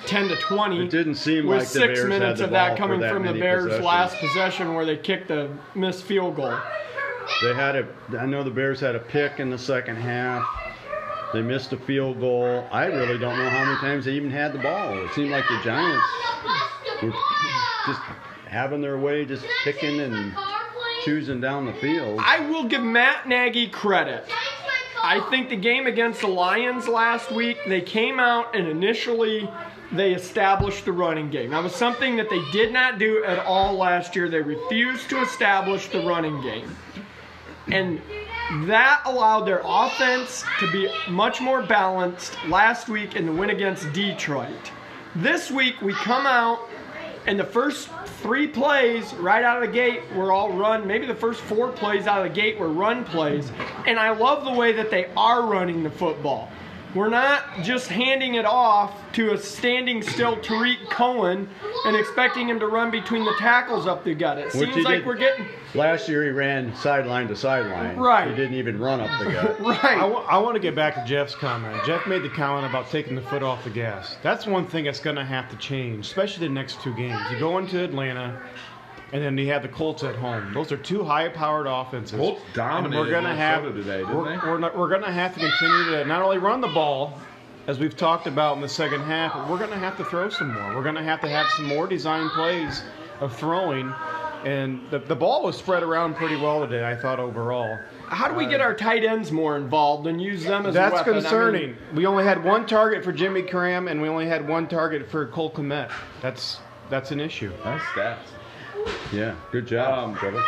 10 0.07 0.29
to 0.29 0.37
20. 0.37 0.85
It 0.85 0.91
didn't 0.91 1.15
seem 1.15 1.47
with 1.47 1.61
like 1.61 1.69
the 1.69 1.73
six 1.73 2.01
Bears 2.01 2.09
minutes 2.09 2.25
had 2.25 2.39
the 2.39 2.45
of 2.47 2.51
that 2.51 2.69
ball 2.71 2.77
for 2.77 2.83
coming 2.83 3.01
that 3.01 3.13
from 3.13 3.25
the 3.25 3.35
Bears' 3.35 3.67
possessions. 3.67 3.85
last 3.87 4.17
possession 4.17 4.75
where 4.75 4.85
they 4.85 4.97
kicked 4.97 5.29
the 5.29 5.49
missed 5.77 6.03
field 6.03 6.35
goal. 6.35 6.59
They 7.45 7.55
had 7.55 7.77
a. 7.77 7.89
I 8.19 8.27
know 8.27 8.43
the 8.43 8.51
Bears 8.51 8.81
had 8.81 8.97
a 8.97 8.99
pick 8.99 9.39
in 9.39 9.49
the 9.49 9.59
second 9.59 9.95
half. 9.95 10.45
They 11.33 11.41
missed 11.41 11.73
a 11.73 11.77
field 11.77 12.19
goal. 12.19 12.67
I 12.73 12.87
really 12.87 13.17
don't 13.17 13.39
know 13.39 13.49
how 13.49 13.65
many 13.65 13.77
times 13.79 14.07
they 14.07 14.15
even 14.15 14.33
had 14.33 14.53
the 14.53 14.59
ball. 14.59 14.99
It 15.05 15.13
seemed 15.15 15.31
like 15.31 15.47
the 15.47 15.61
Giants 15.63 16.05
were 17.01 17.13
just 17.87 18.01
having 18.49 18.81
their 18.81 18.99
way, 18.99 19.25
just 19.25 19.45
picking 19.63 20.01
and 20.01 20.35
choosing 21.05 21.41
down 21.41 21.67
the 21.67 21.75
field. 21.75 22.19
I 22.21 22.41
will 22.41 22.65
give 22.65 22.83
Matt 22.83 23.29
Nagy 23.29 23.69
credit. 23.69 24.29
I 25.03 25.27
think 25.31 25.49
the 25.49 25.57
game 25.57 25.87
against 25.87 26.21
the 26.21 26.29
Lions 26.29 26.87
last 26.87 27.31
week, 27.31 27.59
they 27.67 27.81
came 27.81 28.21
out 28.21 28.55
and 28.55 28.67
initially 28.69 29.49
they 29.93 30.13
established 30.13 30.85
the 30.85 30.93
running 30.93 31.31
game. 31.31 31.51
That 31.51 31.63
was 31.63 31.75
something 31.75 32.17
that 32.17 32.31
they 32.31 32.43
did 32.53 32.73
not 32.73 32.99
do 32.99 33.25
at 33.25 33.39
all 33.41 33.75
last 33.75 34.15
year. 34.15 34.29
They 34.29 34.41
refused 34.41 35.09
to 35.11 35.21
establish 35.21 35.89
the 35.89 36.01
running 36.01 36.41
game. 36.43 36.77
And 37.69 38.01
that 38.69 39.03
allowed 39.05 39.45
their 39.45 39.63
offense 39.65 40.45
to 40.59 40.71
be 40.71 40.93
much 41.09 41.41
more 41.41 41.63
balanced 41.63 42.37
last 42.49 42.89
week 42.89 43.17
in 43.17 43.27
the 43.27 43.33
win 43.33 43.51
against 43.51 43.93
Detroit. 43.93 44.71
This 45.17 45.51
week 45.51 45.81
we 45.81 45.93
come 45.93 46.27
out 46.27 46.70
And 47.31 47.39
the 47.39 47.45
first 47.45 47.89
three 48.23 48.49
plays 48.49 49.15
right 49.15 49.45
out 49.45 49.63
of 49.63 49.69
the 49.69 49.73
gate 49.73 50.03
were 50.17 50.33
all 50.33 50.53
run. 50.53 50.85
Maybe 50.85 51.07
the 51.07 51.15
first 51.15 51.41
four 51.43 51.71
plays 51.71 52.09
out 52.09 52.27
of 52.27 52.35
the 52.35 52.41
gate 52.41 52.59
were 52.59 52.69
run 52.69 53.05
plays. 53.05 53.53
And 53.87 54.01
I 54.01 54.11
love 54.11 54.45
the 54.45 54.51
way 54.51 54.73
that 54.73 54.91
they 54.91 55.07
are 55.17 55.47
running 55.47 55.85
the 55.85 55.91
football. 55.91 56.51
We're 56.95 57.09
not 57.09 57.63
just 57.63 57.89
handing 57.89 58.35
it 58.35 58.45
off 58.45 58.95
to 59.13 59.33
a 59.33 59.39
standing 59.39 60.03
still 60.03 60.37
Tarik 60.41 60.91
Cohen 60.91 61.49
and 61.87 61.97
expecting 61.97 62.49
him 62.49 62.59
to 62.61 62.67
run 62.67 62.91
between 62.91 63.25
the 63.25 63.35
tackles 63.39 63.87
up 63.87 64.05
the 64.05 64.15
gut. 64.15 64.39
It 64.39 64.55
Which 64.55 64.73
seems 64.73 64.85
like 64.85 64.99
did. 64.99 65.07
we're 65.07 65.17
getting 65.17 65.47
Last 65.75 66.09
year 66.09 66.25
he 66.25 66.31
ran 66.31 66.75
sideline 66.75 67.29
to 67.29 67.37
sideline. 67.37 67.97
Right. 67.97 68.29
He 68.29 68.35
didn't 68.35 68.55
even 68.55 68.81
run 68.81 69.01
up 69.01 69.25
the 69.25 69.31
gut. 69.31 69.61
right. 69.85 69.99
I 70.29 70.39
want 70.39 70.57
to 70.57 70.61
get 70.61 70.75
back 70.75 70.97
to 70.97 71.05
Jeff's 71.05 71.37
comment. 71.37 71.81
Jeff 71.87 72.09
made 72.09 72.23
the 72.23 72.29
comment 72.29 72.67
about 72.67 72.91
taking 72.91 73.15
the 73.15 73.23
foot 73.23 73.45
off 73.45 73.63
the 73.63 73.71
gas. 73.71 74.17
That's 74.23 74.47
one 74.47 74.67
thing 74.67 74.85
that's 74.85 74.99
going 74.99 75.17
to 75.17 75.25
have 75.25 75.49
to 75.51 75.57
change, 75.57 76.07
especially 76.07 76.49
the 76.49 76.55
next 76.55 76.81
two 76.81 76.95
games. 76.97 77.21
You 77.31 77.39
go 77.39 77.59
into 77.59 77.85
Atlanta, 77.85 78.43
and 79.13 79.23
then 79.23 79.37
you 79.39 79.49
have 79.49 79.63
the 79.63 79.69
Colts 79.69 80.05
at 80.05 80.15
home. 80.15 80.53
Those 80.55 80.71
are 80.73 80.77
two 80.77 81.03
high-powered 81.05 81.67
offenses. 81.67 82.19
Colts 82.19 82.43
And 82.47 82.55
dominated 82.55 82.99
we're 82.99 83.11
gonna 83.11 83.35
have 83.35 83.63
today, 83.65 83.99
didn't 83.99 84.17
we're, 84.17 84.25
they? 84.31 84.37
We're, 84.37 84.59
not, 84.59 84.79
we're 84.79 84.89
going 84.89 85.03
to 85.03 85.13
have 85.13 85.35
to 85.35 85.41
continue 85.41 85.97
to 85.97 86.05
not 86.05 86.23
only 86.23 86.39
run 86.39 86.61
the 86.61 86.69
ball, 86.69 87.19
as 87.67 87.79
we've 87.79 87.97
talked 87.97 88.27
about 88.27 88.57
in 88.57 88.63
the 88.63 88.69
second 88.69 89.03
half, 89.03 89.33
but 89.33 89.49
we're 89.49 89.59
going 89.59 89.71
to 89.71 89.79
have 89.79 89.97
to 89.97 90.05
throw 90.05 90.29
some 90.29 90.53
more. 90.53 90.75
We're 90.75 90.83
going 90.83 90.95
to 90.97 91.03
have 91.03 91.21
to 91.21 91.29
have 91.29 91.47
some 91.57 91.67
more 91.67 91.87
design 91.87 92.29
plays 92.31 92.83
of 93.21 93.37
throwing. 93.37 93.93
And 94.45 94.81
the, 94.91 94.99
the 94.99 95.15
ball 95.15 95.43
was 95.43 95.59
spread 95.59 95.83
around 95.83 96.15
pretty 96.15 96.37
well 96.37 96.67
today, 96.67 96.85
I 96.85 96.97
thought, 96.97 97.21
overall. 97.21 97.79
How 98.09 98.27
do 98.29 98.35
we 98.35 98.47
get 98.47 98.61
uh, 98.61 98.65
our 98.65 98.75
tight 98.75 99.05
ends 99.05 99.31
more 99.31 99.57
involved 99.57 100.07
and 100.07 100.21
use 100.21 100.43
them 100.45 100.65
as 100.65 100.75
a 100.75 100.79
That's 100.79 100.95
weapon? 100.95 101.13
I 101.13 101.15
mean, 101.17 101.23
concerning. 101.23 101.77
we 101.95 102.07
only 102.07 102.25
had 102.25 102.43
one 102.43 102.67
target 102.67 103.05
for 103.05 103.13
Jimmy 103.13 103.43
Graham, 103.43 103.87
and 103.87 104.01
we 104.01 104.09
only 104.09 104.27
had 104.27 104.49
one 104.49 104.67
target 104.67 105.11
for 105.11 105.27
Cole 105.27 105.53
Kmet. 105.53 105.93
That's 106.23 106.59
that's 106.89 107.13
an 107.13 107.21
issue. 107.21 107.53
Nice 107.65 107.83
stats. 107.83 108.17
Yeah, 109.13 109.35
good 109.51 109.67
job, 109.67 109.99
Um, 110.11 110.15
Trevor, 110.15 110.43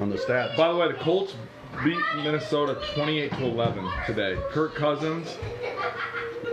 on 0.00 0.10
the 0.10 0.16
stats. 0.16 0.56
By 0.56 0.68
the 0.72 0.76
way, 0.76 0.88
the 0.88 0.94
Colts 0.98 1.34
beat 1.84 1.98
Minnesota 2.16 2.78
28 2.94 3.30
to 3.32 3.44
11 3.44 3.88
today. 4.06 4.36
Kirk 4.50 4.74
Cousins, 4.74 5.36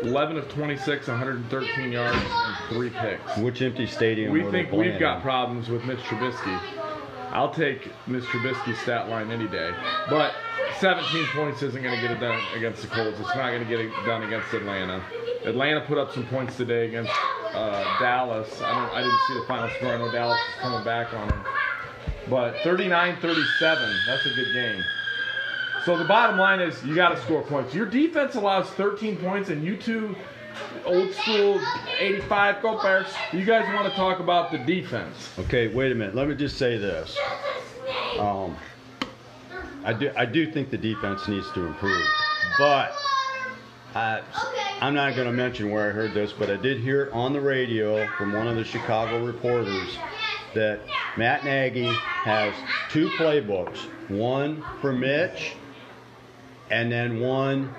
11 0.04 0.38
of 0.38 0.48
26, 0.50 1.08
113 1.08 1.92
yards, 1.92 2.16
and 2.18 2.56
three 2.70 2.90
picks. 2.90 3.38
Which 3.38 3.62
empty 3.62 3.88
stadium 3.88 4.32
We 4.32 4.42
were 4.44 4.52
they 4.52 4.60
think 4.60 4.70
playing 4.70 4.92
we've 4.92 5.00
got 5.00 5.18
in? 5.18 5.22
problems 5.24 5.70
with 5.70 5.84
Mitch 5.86 6.00
Trubisky. 6.00 6.60
I'll 7.32 7.54
take 7.54 7.90
Mitch 8.06 8.26
Trubisky's 8.26 8.78
stat 8.80 9.10
line 9.10 9.32
any 9.32 9.48
day. 9.48 9.74
But 10.10 10.34
17 10.80 11.26
points 11.34 11.64
isn't 11.64 11.82
going 11.82 11.96
to 11.96 12.02
get 12.02 12.12
it 12.12 12.20
done 12.20 12.40
against 12.56 12.82
the 12.84 12.88
Colts. 12.90 13.20
It's 13.20 13.30
not 13.30 13.50
going 13.50 13.64
to 13.64 13.70
get 13.70 13.80
it 13.80 13.92
done 14.06 14.22
against 14.24 14.54
Atlanta. 14.54 15.02
Atlanta 15.46 15.82
put 15.82 15.98
up 15.98 16.12
some 16.14 16.26
points 16.28 16.56
today 16.58 16.88
against 16.88 17.12
uh, 17.54 18.00
Dallas. 18.00 18.62
I 18.62 18.74
don't. 18.76 18.90
I 18.94 19.02
didn't 19.02 19.20
see 19.28 19.34
the 19.40 19.46
final 19.48 19.70
score. 19.78 19.94
I 19.94 19.98
know 19.98 20.12
Dallas 20.12 20.40
is 20.40 20.62
coming 20.62 20.84
back 20.84 21.14
on 21.14 21.28
them. 21.30 21.44
But 22.30 22.56
39-37, 22.58 24.06
that's 24.08 24.26
a 24.26 24.30
good 24.30 24.54
game. 24.54 24.84
So 25.86 25.98
the 25.98 26.06
bottom 26.06 26.38
line 26.38 26.62
is 26.62 26.82
you 26.86 26.96
got 26.96 27.10
to 27.10 27.22
score 27.22 27.42
points. 27.42 27.74
Your 27.74 27.86
defense 27.86 28.36
allows 28.36 28.70
13 28.72 29.18
points, 29.18 29.50
and 29.50 29.64
you 29.64 29.76
two, 29.76 30.16
old 30.86 31.14
school 31.14 31.60
85 32.00 32.62
go 32.62 32.82
Bears. 32.82 33.08
You 33.34 33.44
guys 33.44 33.66
want 33.74 33.90
to 33.90 33.96
talk 33.96 34.20
about 34.20 34.52
the 34.52 34.60
defense? 34.60 35.32
Okay, 35.40 35.68
wait 35.68 35.92
a 35.92 35.96
minute. 35.96 36.16
Let 36.16 36.30
me 36.30 36.36
just 36.36 36.58
say 36.58 36.78
this. 36.78 37.18
Um, 38.18 38.56
I 39.84 39.92
do 39.92 40.12
I 40.16 40.26
do 40.26 40.50
think 40.50 40.70
the 40.70 40.78
defense 40.78 41.28
needs 41.28 41.52
to 41.52 41.66
improve, 41.66 42.06
but 42.58 42.96
I, 43.96 44.22
I'm 44.82 44.94
not 44.94 45.16
going 45.16 45.28
to 45.28 45.34
mention 45.34 45.72
where 45.72 45.88
I 45.90 45.92
heard 45.92 46.14
this, 46.14 46.34
but 46.34 46.50
I 46.50 46.58
did 46.58 46.80
hear 46.80 47.04
it 47.04 47.14
on 47.14 47.34
the 47.34 47.42
radio 47.42 48.08
from 48.18 48.34
one 48.34 48.48
of 48.48 48.56
the 48.56 48.64
Chicago 48.64 49.24
reporters 49.26 49.98
that 50.54 50.82
Matt 51.16 51.46
Nagy 51.46 52.02
has 52.26 52.54
two 52.90 53.10
playbooks, 53.10 53.78
one 54.10 54.64
for 54.82 54.92
Mitch, 54.92 55.56
and 56.70 56.92
then 56.92 57.20
one 57.20 57.74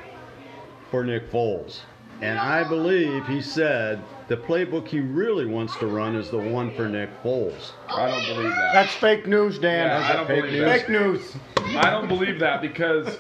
for 0.91 1.05
Nick 1.05 1.31
Foles. 1.31 1.81
And 2.21 2.39
I 2.39 2.65
believe 2.65 3.27
he 3.27 3.43
said 3.43 4.03
the 4.29 4.37
playbook 4.37 4.89
he 4.89 5.01
really 5.01 5.45
wants 5.45 5.77
to 5.77 5.87
run 5.87 6.15
is 6.15 6.31
the 6.31 6.39
one 6.39 6.71
for 6.75 6.89
Nick 6.89 7.23
Foles. 7.23 7.73
I 7.89 8.09
don't 8.09 8.25
believe 8.25 8.57
that. 8.57 8.73
That's 8.73 8.95
fake 8.95 9.27
news, 9.27 9.59
Dan. 9.59 9.89
Yeah, 9.89 10.09
I 10.09 10.17
don't 10.17 10.27
fake 10.27 10.45
believe 10.45 10.53
news? 10.53 10.65
that. 10.65 10.81
fake 10.81 10.89
news. 10.89 11.37
I 11.77 11.91
don't 11.91 12.09
believe 12.09 12.39
that 12.41 12.63
because 12.63 13.19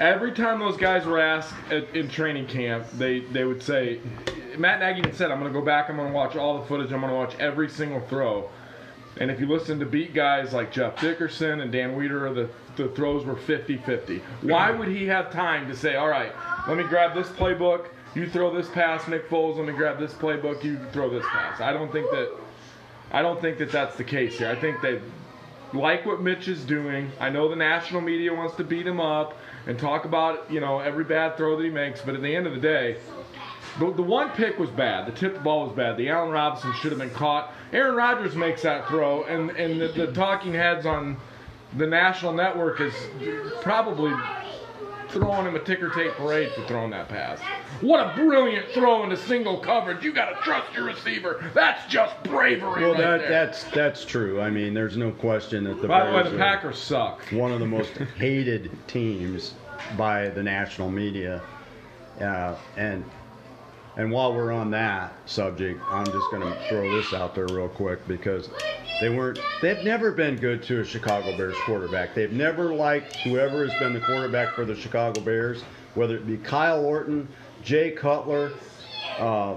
every 0.00 0.32
time 0.32 0.58
those 0.58 0.76
guys 0.76 1.06
were 1.06 1.20
asked 1.20 1.54
at, 1.70 1.94
in 1.94 2.08
training 2.08 2.46
camp, 2.46 2.88
they, 2.92 3.20
they 3.20 3.44
would 3.44 3.62
say, 3.62 4.00
Matt 4.56 4.80
Nagy 4.80 5.00
even 5.00 5.14
said, 5.14 5.30
I'm 5.30 5.40
going 5.40 5.52
to 5.52 5.58
go 5.58 5.64
back, 5.64 5.88
I'm 5.88 5.96
going 5.96 6.08
to 6.08 6.14
watch 6.14 6.36
all 6.36 6.60
the 6.60 6.66
footage, 6.66 6.92
I'm 6.92 7.00
going 7.00 7.12
to 7.12 7.16
watch 7.16 7.34
every 7.38 7.68
single 7.68 8.00
throw. 8.00 8.50
And 9.18 9.30
if 9.30 9.40
you 9.40 9.46
listen 9.46 9.78
to 9.78 9.86
beat 9.86 10.12
guys 10.12 10.52
like 10.52 10.72
Jeff 10.72 11.00
Dickerson 11.00 11.60
and 11.60 11.72
Dan 11.72 11.96
Wiederer, 11.96 12.34
the, 12.34 12.50
the 12.82 12.90
throws 12.90 13.24
were 13.24 13.36
50 13.36 13.78
50. 13.78 14.20
Why 14.42 14.70
would 14.70 14.88
he 14.88 15.06
have 15.06 15.32
time 15.32 15.68
to 15.68 15.76
say, 15.76 15.96
all 15.96 16.08
right, 16.08 16.32
let 16.68 16.76
me 16.76 16.84
grab 16.84 17.14
this 17.14 17.28
playbook, 17.28 17.86
you 18.14 18.28
throw 18.28 18.54
this 18.54 18.68
pass, 18.68 19.08
Nick 19.08 19.28
Foles, 19.30 19.56
let 19.56 19.66
me 19.66 19.72
grab 19.72 19.98
this 19.98 20.12
playbook, 20.12 20.62
you 20.62 20.78
throw 20.92 21.08
this 21.08 21.24
pass? 21.28 21.60
I 21.60 21.72
don't 21.72 21.90
think 21.90 22.10
that. 22.10 22.36
I 23.12 23.22
don't 23.22 23.40
think 23.40 23.58
that 23.58 23.70
that's 23.70 23.96
the 23.96 24.04
case 24.04 24.36
here. 24.36 24.50
I 24.50 24.56
think 24.56 24.82
they 24.82 25.00
like 25.72 26.04
what 26.04 26.20
Mitch 26.20 26.48
is 26.48 26.64
doing. 26.64 27.12
I 27.20 27.30
know 27.30 27.48
the 27.48 27.56
national 27.56 28.00
media 28.00 28.34
wants 28.34 28.56
to 28.56 28.64
beat 28.64 28.86
him 28.86 29.00
up 29.00 29.38
and 29.66 29.78
talk 29.78 30.04
about 30.04 30.50
you 30.50 30.60
know 30.60 30.80
every 30.80 31.04
bad 31.04 31.36
throw 31.36 31.56
that 31.56 31.64
he 31.64 31.70
makes, 31.70 32.00
but 32.00 32.14
at 32.14 32.22
the 32.22 32.34
end 32.34 32.46
of 32.46 32.54
the 32.54 32.60
day, 32.60 32.96
the, 33.78 33.92
the 33.92 34.02
one 34.02 34.30
pick 34.30 34.58
was 34.58 34.70
bad. 34.70 35.06
The 35.06 35.12
tipped 35.12 35.42
ball 35.42 35.66
was 35.66 35.76
bad. 35.76 35.96
The 35.96 36.08
Allen 36.08 36.30
Robinson 36.30 36.72
should 36.74 36.92
have 36.92 37.00
been 37.00 37.10
caught. 37.10 37.52
Aaron 37.72 37.94
Rodgers 37.96 38.34
makes 38.34 38.62
that 38.62 38.88
throw, 38.88 39.24
and 39.24 39.50
and 39.50 39.80
the, 39.80 39.88
the 39.88 40.12
talking 40.12 40.52
heads 40.52 40.86
on 40.86 41.16
the 41.76 41.86
national 41.86 42.32
network 42.32 42.80
is 42.80 42.94
probably 43.60 44.12
throwing 45.16 45.46
him 45.46 45.56
a 45.56 45.60
ticker 45.60 45.90
tape 45.90 46.12
parade 46.12 46.52
for 46.52 46.66
throwing 46.66 46.90
that 46.90 47.08
pass. 47.08 47.40
What 47.80 48.00
a 48.00 48.14
brilliant 48.14 48.70
throw 48.70 49.02
into 49.04 49.16
single 49.16 49.58
coverage. 49.58 50.04
You 50.04 50.12
got 50.12 50.30
to 50.30 50.42
trust 50.42 50.72
your 50.74 50.84
receiver. 50.84 51.44
That's 51.54 51.90
just 51.90 52.22
bravery. 52.24 52.82
Well, 52.82 52.92
right 52.92 52.98
that, 52.98 53.18
there. 53.20 53.28
that's 53.28 53.64
that's 53.64 54.04
true. 54.04 54.40
I 54.40 54.50
mean, 54.50 54.74
there's 54.74 54.96
no 54.96 55.10
question 55.10 55.64
that 55.64 55.80
the 55.80 55.88
By 55.88 56.06
the 56.06 56.16
way, 56.16 56.22
the 56.30 56.36
Packers 56.36 56.78
suck. 56.78 57.22
one 57.30 57.52
of 57.52 57.60
the 57.60 57.66
most 57.66 57.90
hated 58.18 58.70
teams 58.86 59.54
by 59.96 60.28
the 60.28 60.42
national 60.42 60.90
media. 60.90 61.42
Uh, 62.20 62.54
and 62.76 63.04
and 63.96 64.10
while 64.10 64.34
we're 64.34 64.52
on 64.52 64.70
that 64.72 65.14
subject, 65.26 65.80
I'm 65.90 66.04
just 66.04 66.30
going 66.30 66.42
to 66.42 66.68
throw 66.68 66.94
this 66.96 67.12
out 67.14 67.34
there 67.34 67.46
real 67.46 67.68
quick 67.68 68.06
because 68.06 68.50
they 69.00 69.08
weren't. 69.10 69.38
They've 69.60 69.82
never 69.84 70.10
been 70.10 70.36
good 70.36 70.62
to 70.64 70.80
a 70.80 70.84
Chicago 70.84 71.36
Bears 71.36 71.56
quarterback. 71.64 72.14
They've 72.14 72.32
never 72.32 72.74
liked 72.74 73.16
whoever 73.16 73.66
has 73.66 73.78
been 73.78 73.92
the 73.92 74.00
quarterback 74.00 74.54
for 74.54 74.64
the 74.64 74.74
Chicago 74.74 75.20
Bears, 75.20 75.62
whether 75.94 76.16
it 76.16 76.26
be 76.26 76.36
Kyle 76.38 76.84
Orton, 76.84 77.28
Jay 77.62 77.90
Cutler. 77.90 78.52
Uh, 79.18 79.56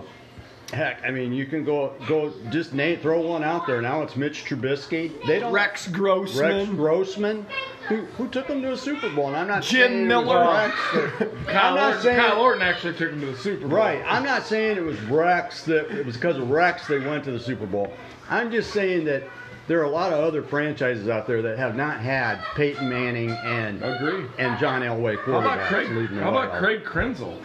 Heck, 0.72 1.04
I 1.04 1.10
mean, 1.10 1.34
you 1.34 1.48
can 1.48 1.64
go 1.64 1.94
go 2.08 2.32
just 2.52 2.74
name 2.74 3.00
throw 3.00 3.22
one 3.22 3.44
out 3.44 3.66
there. 3.66 3.82
Now 3.82 4.04
it's 4.04 4.16
Mitch 4.16 4.46
Trubisky. 4.46 5.12
They 5.26 5.40
don't 5.40 5.52
Rex 5.52 5.88
Grossman. 5.88 6.44
Rex 6.60 6.70
Grossman, 6.70 7.46
who 7.88 8.02
who 8.18 8.28
took 8.28 8.46
them 8.46 8.62
to 8.62 8.74
a 8.74 8.78
Super 8.78 9.10
Bowl. 9.10 9.28
And 9.30 9.36
I'm 9.36 9.48
not 9.48 9.64
Jim 9.64 9.90
saying 9.92 10.12
it 10.12 10.16
was 10.16 10.26
Miller. 10.28 10.48
Rex 10.48 10.76
that- 10.94 11.46
Kyle, 11.48 11.76
I'm 11.76 11.86
Orton, 11.88 12.02
saying 12.04 12.20
Kyle 12.20 12.40
Orton 12.40 12.62
actually 12.62 12.94
took 12.94 13.10
him 13.12 13.20
to 13.22 13.26
the 13.28 13.38
Super 13.38 13.68
Bowl. 13.68 13.78
right. 13.80 14.04
I'm 14.06 14.24
not 14.24 14.46
saying 14.46 14.78
it 14.78 14.84
was 14.84 15.00
Rex 15.06 15.64
that 15.64 15.90
it 15.90 16.06
was 16.06 16.16
because 16.16 16.38
of 16.38 16.52
Rex 16.52 16.86
they 16.88 17.00
went 17.00 17.24
to 17.24 17.32
the 17.32 17.40
Super 17.40 17.66
Bowl. 17.66 17.92
I'm 18.30 18.52
just 18.52 18.72
saying 18.72 19.06
that 19.06 19.24
there 19.68 19.80
are 19.80 19.84
a 19.86 19.90
lot 19.90 20.12
of 20.14 20.20
other 20.20 20.42
franchises 20.42 21.08
out 21.10 21.28
there 21.28 21.42
that 21.44 21.58
have 21.58 21.76
not 21.76 22.00
had 22.00 22.40
Peyton 22.56 22.90
Manning 22.90 23.32
and 23.32 23.84
Agree. 23.84 24.26
and 24.38 24.60
John 24.60 24.82
Elway 24.82 25.18
quarterbacks. 25.18 25.28
How 25.28 25.40
about 25.40 25.68
Craig? 25.68 26.10
How 26.10 26.30
about. 26.30 26.60
Craig 26.60 26.84
Krenzel? 26.84 27.42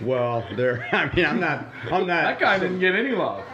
Well, 0.00 0.46
there. 0.56 0.88
I 0.92 1.14
mean, 1.14 1.24
I'm 1.24 1.40
not. 1.40 1.66
I'm 1.90 2.06
not. 2.06 2.22
That 2.24 2.40
guy 2.40 2.58
didn't 2.58 2.80
get 2.80 2.94
any 2.94 3.10
love. 3.10 3.44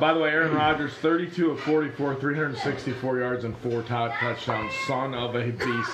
By 0.00 0.14
the 0.14 0.18
way, 0.18 0.30
Aaron 0.30 0.54
Rodgers, 0.54 0.94
32 0.94 1.50
of 1.52 1.60
44, 1.60 2.16
364 2.16 3.18
yards 3.18 3.44
and 3.44 3.56
four 3.58 3.82
t- 3.82 3.88
touchdowns. 3.88 4.72
Son 4.86 5.14
of 5.14 5.36
a 5.36 5.50
beast. 5.50 5.90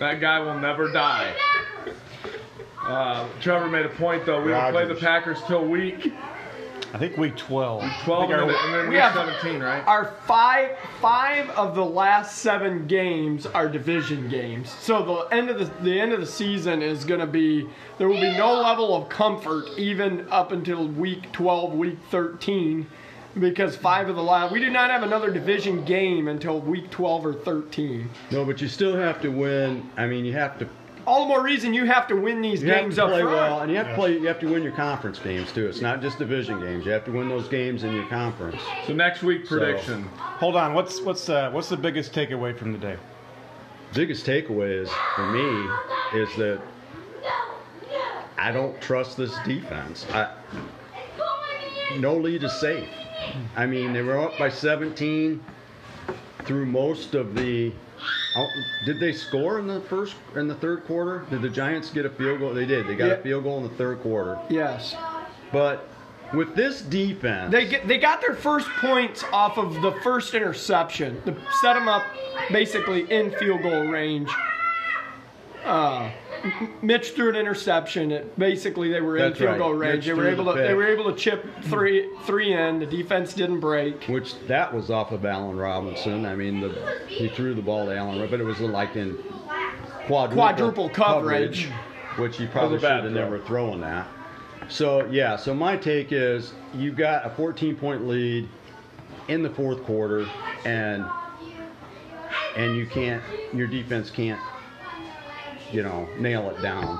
that 0.00 0.20
guy 0.20 0.40
will 0.40 0.58
never 0.58 0.90
die. 0.90 1.32
Uh, 2.82 3.28
Trevor 3.40 3.68
made 3.68 3.86
a 3.86 3.90
point 3.90 4.26
though. 4.26 4.42
We 4.42 4.50
don't 4.50 4.72
play 4.72 4.86
the 4.86 4.96
Packers 4.96 5.38
till 5.46 5.64
week 5.64 6.12
I 6.94 6.98
think 6.98 7.16
week 7.16 7.36
12. 7.36 7.82
12 8.04 8.30
and 8.30 8.30
think 8.30 8.50
then, 8.52 8.64
and 8.64 8.74
then 8.74 8.82
we 8.84 8.90
week 8.90 9.00
have- 9.00 9.14
17, 9.14 9.62
right? 9.62 9.82
Our 9.86 10.12
five 10.26 10.76
five 11.00 11.48
of 11.50 11.74
the 11.74 11.84
last 11.84 12.38
seven 12.38 12.86
games 12.86 13.46
are 13.46 13.66
division 13.68 14.28
games. 14.28 14.70
So 14.70 15.02
the 15.30 15.34
end 15.36 15.48
of 15.48 15.58
the 15.58 15.70
the 15.82 15.98
end 16.00 16.12
of 16.12 16.20
the 16.20 16.26
season 16.26 16.82
is 16.82 17.04
going 17.04 17.20
to 17.20 17.26
be 17.26 17.66
there 17.98 18.08
will 18.08 18.20
be 18.20 18.36
no 18.36 18.54
level 18.60 18.94
of 18.94 19.08
comfort 19.08 19.64
even 19.78 20.26
up 20.30 20.52
until 20.52 20.86
week 20.86 21.32
12, 21.32 21.72
week 21.74 21.98
13 22.10 22.86
because 23.40 23.74
five 23.74 24.10
of 24.10 24.16
the 24.16 24.22
last 24.22 24.52
we 24.52 24.60
do 24.60 24.68
not 24.68 24.90
have 24.90 25.02
another 25.02 25.30
division 25.30 25.84
game 25.86 26.28
until 26.28 26.60
week 26.60 26.90
12 26.90 27.26
or 27.26 27.32
13. 27.32 28.10
No, 28.30 28.44
but 28.44 28.60
you 28.60 28.68
still 28.68 28.94
have 28.94 29.22
to 29.22 29.28
win. 29.28 29.88
I 29.96 30.06
mean, 30.06 30.26
you 30.26 30.34
have 30.34 30.58
to 30.58 30.68
all 31.06 31.22
the 31.22 31.28
more 31.28 31.42
reason 31.42 31.74
you 31.74 31.84
have 31.86 32.06
to 32.08 32.14
win 32.16 32.40
these 32.40 32.62
You 32.62 32.70
have 32.70 32.82
games 32.82 32.96
to 32.96 33.04
up 33.04 33.10
play 33.10 33.20
front. 33.22 33.36
well, 33.36 33.60
and 33.60 33.70
you 33.70 33.76
have 33.78 33.88
to 33.88 33.94
play. 33.94 34.18
You 34.18 34.26
have 34.28 34.40
to 34.40 34.46
win 34.48 34.62
your 34.62 34.72
conference 34.72 35.18
games 35.18 35.52
too. 35.52 35.66
It's 35.66 35.80
not 35.80 36.00
just 36.00 36.18
division 36.18 36.60
games. 36.60 36.84
You 36.86 36.92
have 36.92 37.04
to 37.06 37.12
win 37.12 37.28
those 37.28 37.48
games 37.48 37.84
in 37.84 37.92
your 37.94 38.06
conference. 38.06 38.60
So 38.86 38.92
next 38.92 39.22
week 39.22 39.46
prediction. 39.46 40.08
Hold 40.38 40.56
on. 40.56 40.74
What's 40.74 41.00
what's 41.00 41.28
uh, 41.28 41.50
what's 41.50 41.68
the 41.68 41.76
biggest 41.76 42.12
takeaway 42.12 42.56
from 42.56 42.72
the 42.72 42.78
day? 42.78 42.96
Biggest 43.94 44.24
takeaway 44.26 44.80
is 44.82 44.88
for 45.14 45.26
me 45.26 45.66
is 46.14 46.34
that 46.36 46.60
I 48.38 48.50
don't 48.50 48.80
trust 48.80 49.16
this 49.16 49.38
defense. 49.40 50.06
I, 50.12 50.32
no 51.98 52.16
lead 52.16 52.42
is 52.42 52.52
safe. 52.52 52.88
I 53.54 53.66
mean, 53.66 53.92
they 53.92 54.02
were 54.02 54.18
up 54.18 54.38
by 54.38 54.48
17 54.48 55.42
through 56.44 56.66
most 56.66 57.14
of 57.14 57.34
the. 57.34 57.72
Oh, 58.36 58.48
Did 58.84 58.98
they 59.00 59.12
score 59.12 59.58
in 59.58 59.66
the 59.66 59.80
first 59.82 60.14
in 60.36 60.48
the 60.48 60.54
third 60.54 60.84
quarter? 60.84 61.24
Did 61.30 61.42
the 61.42 61.48
Giants 61.48 61.90
get 61.90 62.06
a 62.06 62.10
field 62.10 62.40
goal? 62.40 62.52
They 62.54 62.66
did. 62.66 62.86
They 62.86 62.94
got 62.94 63.06
Yeah. 63.06 63.12
a 63.14 63.22
field 63.22 63.44
goal 63.44 63.58
in 63.58 63.64
the 63.64 63.74
third 63.76 64.00
quarter. 64.02 64.38
Yes. 64.48 64.94
But 65.52 65.88
with 66.32 66.54
this 66.54 66.80
defense, 66.80 67.52
They 67.52 67.66
get 67.66 67.86
they 67.86 67.98
got 67.98 68.20
their 68.20 68.34
first 68.34 68.68
points 68.80 69.22
off 69.32 69.58
of 69.58 69.82
the 69.82 69.92
first 70.02 70.32
interception 70.34 71.20
to 71.26 71.34
set 71.60 71.74
them 71.74 71.88
up 71.88 72.04
basically 72.50 73.10
in 73.10 73.30
field 73.32 73.62
goal 73.62 73.86
range. 73.86 74.30
Uh, 75.64 76.10
Mitch 76.82 77.10
threw 77.12 77.28
an 77.30 77.36
interception. 77.36 78.10
It, 78.12 78.38
basically, 78.38 78.90
they 78.90 79.00
were 79.00 79.16
in 79.16 79.34
field 79.34 79.50
right. 79.50 79.58
goal 79.58 79.74
range. 79.74 79.96
Mitch 79.98 80.04
they 80.06 80.14
were 80.14 80.28
able 80.28 80.44
the 80.44 80.54
to 80.54 80.62
they 80.62 80.74
were 80.74 80.86
able 80.86 81.04
to 81.12 81.16
chip 81.16 81.44
three 81.64 82.08
three 82.24 82.52
in. 82.52 82.78
The 82.78 82.86
defense 82.86 83.34
didn't 83.34 83.60
break. 83.60 84.04
which 84.04 84.38
that 84.46 84.72
was 84.74 84.90
off 84.90 85.12
of 85.12 85.24
Allen 85.24 85.56
Robinson. 85.56 86.26
I 86.26 86.34
mean, 86.34 86.60
the, 86.60 86.70
he 87.08 87.28
threw 87.28 87.54
the 87.54 87.62
ball 87.62 87.86
to 87.86 87.96
Allen, 87.96 88.28
but 88.30 88.40
it 88.40 88.44
was 88.44 88.60
like 88.60 88.96
in 88.96 89.16
quadruple, 90.06 90.34
Quadruple 90.36 90.88
coverage. 90.90 91.68
which 92.16 92.36
he 92.36 92.46
probably 92.46 92.70
That 92.70 92.74
was 92.74 92.82
a 92.82 92.86
should 92.86 92.88
bad 92.88 93.04
have 93.04 93.12
throw. 93.12 93.22
never 93.22 93.38
thrown 93.40 93.80
that. 93.82 94.08
So 94.68 95.06
yeah, 95.06 95.36
so 95.36 95.54
my 95.54 95.76
take 95.76 96.12
is 96.12 96.52
you've 96.74 96.96
got 96.96 97.26
a 97.26 97.30
14 97.30 97.76
point 97.76 98.06
lead 98.06 98.48
in 99.28 99.42
the 99.42 99.50
fourth 99.50 99.82
quarter, 99.84 100.26
and 100.64 101.04
and 102.56 102.76
you 102.76 102.86
can't, 102.86 103.22
your 103.54 103.66
defense 103.66 104.10
can't, 104.10 104.40
you 105.72 105.82
know, 105.82 106.08
nail 106.16 106.50
it 106.50 106.60
down. 106.60 106.98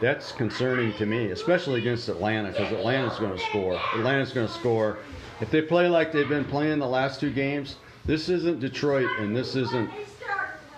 That's 0.00 0.32
concerning 0.32 0.92
to 0.94 1.06
me, 1.06 1.30
especially 1.30 1.80
against 1.80 2.08
Atlanta, 2.08 2.48
because 2.48 2.72
Atlanta's 2.72 3.18
going 3.18 3.32
to 3.32 3.38
score. 3.38 3.74
Atlanta's 3.74 4.32
going 4.32 4.46
to 4.46 4.52
score. 4.52 4.98
If 5.40 5.50
they 5.50 5.62
play 5.62 5.88
like 5.88 6.12
they've 6.12 6.28
been 6.28 6.44
playing 6.44 6.78
the 6.78 6.86
last 6.86 7.20
two 7.20 7.30
games, 7.32 7.76
this 8.04 8.28
isn't 8.28 8.60
Detroit 8.60 9.10
and 9.18 9.34
this 9.36 9.54
isn't 9.54 9.90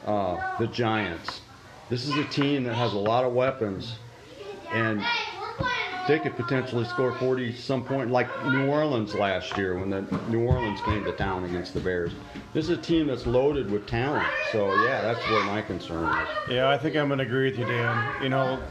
uh, 0.05 0.39
the 0.59 0.67
Giants. 0.67 1.41
This 1.89 2.07
is 2.07 2.17
a 2.17 2.25
team 2.25 2.65
that 2.65 2.75
has 2.75 2.93
a 2.93 2.99
lot 2.99 3.25
of 3.25 3.33
weapons, 3.33 3.97
and 4.73 5.14
they 6.07 6.19
could 6.19 6.37
potentially 6.37 6.85
score 6.85 7.13
40 7.13 7.55
some 7.55 7.85
point, 7.85 8.11
like 8.11 8.29
New 8.47 8.67
Orleans 8.67 9.15
last 9.15 9.57
year 9.57 9.79
when 9.79 9.91
the 9.91 10.03
New 10.29 10.43
Orleans 10.43 10.81
came 10.83 11.05
to 11.05 11.13
town 11.13 11.45
against 11.45 11.75
the 11.75 11.81
Bears. 11.81 12.13
This 12.53 12.69
is 12.69 12.79
a 12.79 12.81
team 12.81 13.07
that's 13.07 13.27
loaded 13.27 13.71
with 13.71 13.87
talent. 13.87 14.27
So 14.53 14.75
yeah, 14.77 15.01
that's 15.01 15.25
where 15.31 15.43
my 15.45 15.63
concern 15.63 16.05
is. 16.05 16.29
Yeah, 16.51 16.69
I 16.69 16.77
think 16.77 16.97
I'm 16.97 17.09
going 17.09 17.19
to 17.19 17.25
agree 17.25 17.51
with 17.51 17.59
you, 17.59 17.65
Dan. 17.65 18.23
You 18.23 18.29
know, 18.29 18.63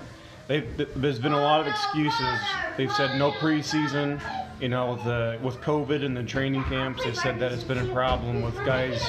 th- 0.47 0.65
there's 0.95 1.19
been 1.19 1.33
a 1.33 1.41
lot 1.41 1.61
of 1.61 1.67
excuses. 1.67 2.39
They've 2.77 2.91
said 2.91 3.17
no 3.17 3.31
preseason. 3.31 4.19
You 4.59 4.69
know, 4.69 4.95
the 4.97 5.39
with 5.43 5.59
COVID 5.61 6.05
and 6.05 6.15
the 6.15 6.23
training 6.23 6.63
camps, 6.65 7.03
they 7.03 7.13
said 7.13 7.39
that 7.39 7.51
it's 7.51 7.63
been 7.63 7.79
a 7.79 7.93
problem 7.93 8.43
with 8.43 8.55
guys, 8.63 9.03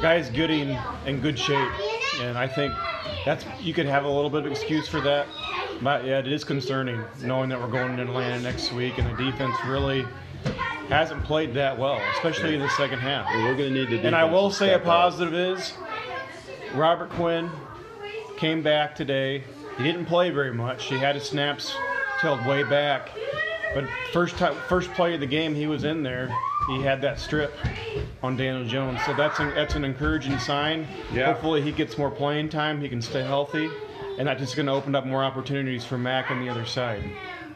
guys 0.00 0.30
getting 0.30 0.76
in 1.06 1.20
good 1.20 1.38
shape. 1.38 1.70
And 2.22 2.36
I 2.36 2.48
think 2.48 2.72
that's 3.24 3.44
you 3.60 3.74
could 3.74 3.86
have 3.86 4.04
a 4.04 4.10
little 4.10 4.30
bit 4.30 4.46
of 4.46 4.50
excuse 4.50 4.88
for 4.88 5.00
that. 5.02 5.28
But 5.82 6.04
yeah, 6.04 6.18
it 6.18 6.28
is 6.28 6.44
concerning 6.44 7.02
knowing 7.22 7.48
that 7.50 7.60
we're 7.60 7.70
going 7.70 7.96
to 7.96 8.02
Atlanta 8.02 8.40
next 8.40 8.72
week 8.72 8.98
and 8.98 9.06
the 9.06 9.22
defense 9.22 9.54
really 9.66 10.06
hasn't 10.88 11.22
played 11.24 11.54
that 11.54 11.78
well, 11.78 12.00
especially 12.14 12.54
in 12.54 12.60
the 12.60 12.68
second 12.70 12.98
half. 12.98 13.26
And 13.30 13.44
we're 13.44 13.56
going 13.56 13.72
to 13.72 13.80
need 13.80 13.90
to. 13.90 14.06
And 14.06 14.16
I 14.16 14.24
will 14.24 14.50
say 14.50 14.74
a 14.74 14.78
positive 14.78 15.34
is 15.34 15.74
Robert 16.74 17.10
Quinn 17.10 17.50
came 18.36 18.62
back 18.62 18.94
today. 18.94 19.44
He 19.76 19.84
didn't 19.84 20.06
play 20.06 20.30
very 20.30 20.52
much. 20.52 20.86
He 20.86 20.98
had 20.98 21.14
his 21.14 21.24
snaps 21.24 21.76
tailed 22.20 22.44
way 22.46 22.62
back. 22.64 23.10
But 23.74 23.84
first 24.12 24.36
time, 24.36 24.54
first 24.68 24.90
play 24.94 25.14
of 25.14 25.20
the 25.20 25.26
game, 25.26 25.54
he 25.54 25.66
was 25.66 25.84
in 25.84 26.02
there. 26.02 26.34
He 26.68 26.82
had 26.82 27.00
that 27.02 27.20
strip 27.20 27.54
on 28.22 28.36
Daniel 28.36 28.64
Jones, 28.66 29.00
so 29.04 29.14
that's 29.14 29.38
an, 29.38 29.54
that's 29.54 29.74
an 29.74 29.84
encouraging 29.84 30.38
sign. 30.38 30.86
Yeah. 31.12 31.26
Hopefully, 31.26 31.62
he 31.62 31.70
gets 31.70 31.96
more 31.98 32.10
playing 32.10 32.48
time. 32.48 32.80
He 32.80 32.88
can 32.88 33.00
stay 33.00 33.22
healthy, 33.22 33.70
and 34.18 34.26
that's 34.26 34.40
just 34.40 34.56
going 34.56 34.66
to 34.66 34.72
open 34.72 34.94
up 34.94 35.06
more 35.06 35.24
opportunities 35.24 35.84
for 35.84 35.96
Mack 35.96 36.30
on 36.30 36.44
the 36.44 36.50
other 36.50 36.66
side. 36.66 37.02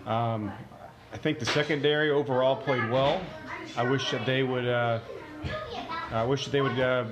Um, 0.07 0.53
I 1.13 1.17
think 1.17 1.39
the 1.39 1.47
secondary 1.47 2.11
overall 2.11 2.57
played 2.57 2.89
well. 2.89 3.21
I 3.77 3.83
wish 3.83 4.11
that 4.13 4.25
they 4.25 4.43
would. 4.43 4.67
Uh, 4.67 5.01
I 6.11 6.25
wish 6.25 6.45
that 6.45 6.53
they 6.53 6.61
would. 6.63 6.79
Uh, 6.79 7.05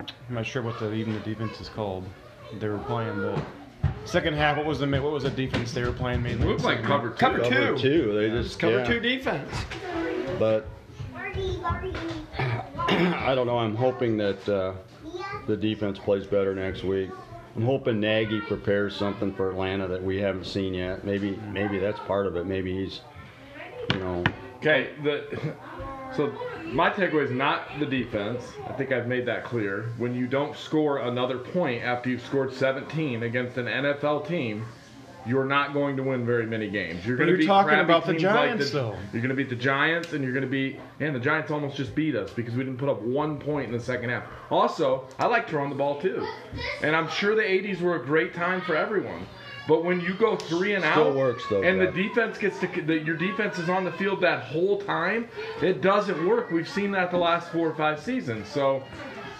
I'm 0.00 0.34
not 0.34 0.46
sure 0.46 0.62
what 0.62 0.78
the 0.78 0.92
even 0.92 1.12
the 1.12 1.20
defense 1.20 1.60
is 1.60 1.68
called. 1.68 2.04
They 2.58 2.68
were 2.68 2.78
playing 2.78 3.18
the 3.18 3.40
second 4.04 4.34
half. 4.34 4.56
What 4.56 4.66
was 4.66 4.78
the 4.78 4.86
ma- 4.86 5.00
what 5.00 5.12
was 5.12 5.24
the 5.24 5.30
defense 5.30 5.72
they 5.72 5.82
were 5.82 5.92
playing 5.92 6.22
mainly? 6.22 6.46
It 6.46 6.50
looks 6.50 6.64
like 6.64 6.82
cover 6.82 7.10
two. 7.10 7.16
Cover 7.16 7.38
two. 7.38 7.50
Cover 7.50 7.78
two. 7.78 8.12
They 8.14 8.30
just 8.30 8.58
Cover 8.58 8.78
yeah. 8.78 8.84
two 8.84 9.00
defense. 9.00 9.50
But 10.38 10.68
I 12.38 13.34
don't 13.34 13.46
know. 13.46 13.58
I'm 13.58 13.74
hoping 13.74 14.16
that 14.18 14.48
uh, 14.48 14.74
the 15.46 15.56
defense 15.56 15.98
plays 15.98 16.26
better 16.26 16.54
next 16.54 16.84
week. 16.84 17.10
I'm 17.56 17.64
hoping 17.64 18.00
Nagy 18.00 18.40
prepares 18.40 18.96
something 18.96 19.32
for 19.34 19.50
Atlanta 19.50 19.86
that 19.88 20.02
we 20.02 20.18
haven't 20.18 20.46
seen 20.46 20.74
yet. 20.74 21.04
Maybe 21.04 21.38
maybe 21.52 21.78
that's 21.78 22.00
part 22.00 22.26
of 22.26 22.36
it. 22.36 22.46
Maybe 22.46 22.74
he's, 22.74 23.00
you 23.92 24.00
know, 24.00 24.24
Okay, 24.64 24.90
the 25.02 25.54
so 26.16 26.32
my 26.72 26.88
takeaway 26.88 27.24
is 27.24 27.30
not 27.30 27.78
the 27.78 27.84
defense. 27.84 28.42
I 28.66 28.72
think 28.72 28.92
I've 28.92 29.06
made 29.06 29.26
that 29.26 29.44
clear. 29.44 29.92
When 29.98 30.14
you 30.14 30.26
don't 30.26 30.56
score 30.56 30.98
another 30.98 31.38
point 31.38 31.84
after 31.84 32.08
you've 32.08 32.22
scored 32.24 32.52
17 32.52 33.22
against 33.22 33.58
an 33.58 33.66
NFL 33.66 34.26
team, 34.26 34.64
you're 35.26 35.44
not 35.44 35.72
going 35.72 35.96
to 35.96 36.02
win 36.02 36.26
very 36.26 36.46
many 36.46 36.68
games. 36.68 37.06
You're 37.06 37.16
going 37.16 37.30
to 37.30 37.36
you're 37.36 37.46
talking 37.46 37.78
about 37.78 38.06
the 38.06 38.12
teams 38.12 38.24
like 38.24 38.34
Giants, 38.34 38.70
the- 38.70 38.78
though. 38.78 38.96
You're 39.12 39.22
going 39.22 39.30
to 39.30 39.34
beat 39.34 39.48
the 39.48 39.56
Giants, 39.56 40.12
and 40.12 40.22
you're 40.22 40.32
going 40.32 40.44
to 40.44 40.50
beat. 40.50 40.80
And 41.00 41.14
the 41.14 41.20
Giants 41.20 41.50
almost 41.50 41.76
just 41.76 41.94
beat 41.94 42.14
us 42.14 42.30
because 42.30 42.54
we 42.54 42.64
didn't 42.64 42.78
put 42.78 42.88
up 42.88 43.00
one 43.02 43.38
point 43.38 43.66
in 43.66 43.72
the 43.72 43.82
second 43.82 44.10
half. 44.10 44.24
Also, 44.50 45.06
I 45.18 45.26
like 45.26 45.48
throwing 45.48 45.70
the 45.70 45.76
ball 45.76 46.00
too, 46.00 46.26
and 46.82 46.94
I'm 46.94 47.08
sure 47.08 47.34
the 47.34 47.42
80s 47.42 47.80
were 47.80 47.96
a 47.96 48.04
great 48.04 48.34
time 48.34 48.60
for 48.60 48.76
everyone. 48.76 49.26
But 49.66 49.82
when 49.82 50.00
you 50.00 50.12
go 50.14 50.36
three 50.36 50.74
and 50.74 50.84
Still 50.84 51.08
out, 51.08 51.16
works, 51.16 51.42
though, 51.48 51.62
and 51.62 51.80
the 51.80 51.86
defense 51.86 52.36
gets 52.36 52.58
to 52.60 52.66
the, 52.66 52.98
your 52.98 53.16
defense 53.16 53.58
is 53.58 53.70
on 53.70 53.84
the 53.84 53.92
field 53.92 54.20
that 54.20 54.42
whole 54.42 54.78
time, 54.78 55.28
it 55.62 55.80
doesn't 55.80 56.26
work. 56.26 56.50
We've 56.50 56.68
seen 56.68 56.90
that 56.90 57.10
the 57.10 57.16
last 57.16 57.50
four 57.50 57.68
or 57.70 57.74
five 57.74 57.98
seasons. 57.98 58.46
So 58.48 58.82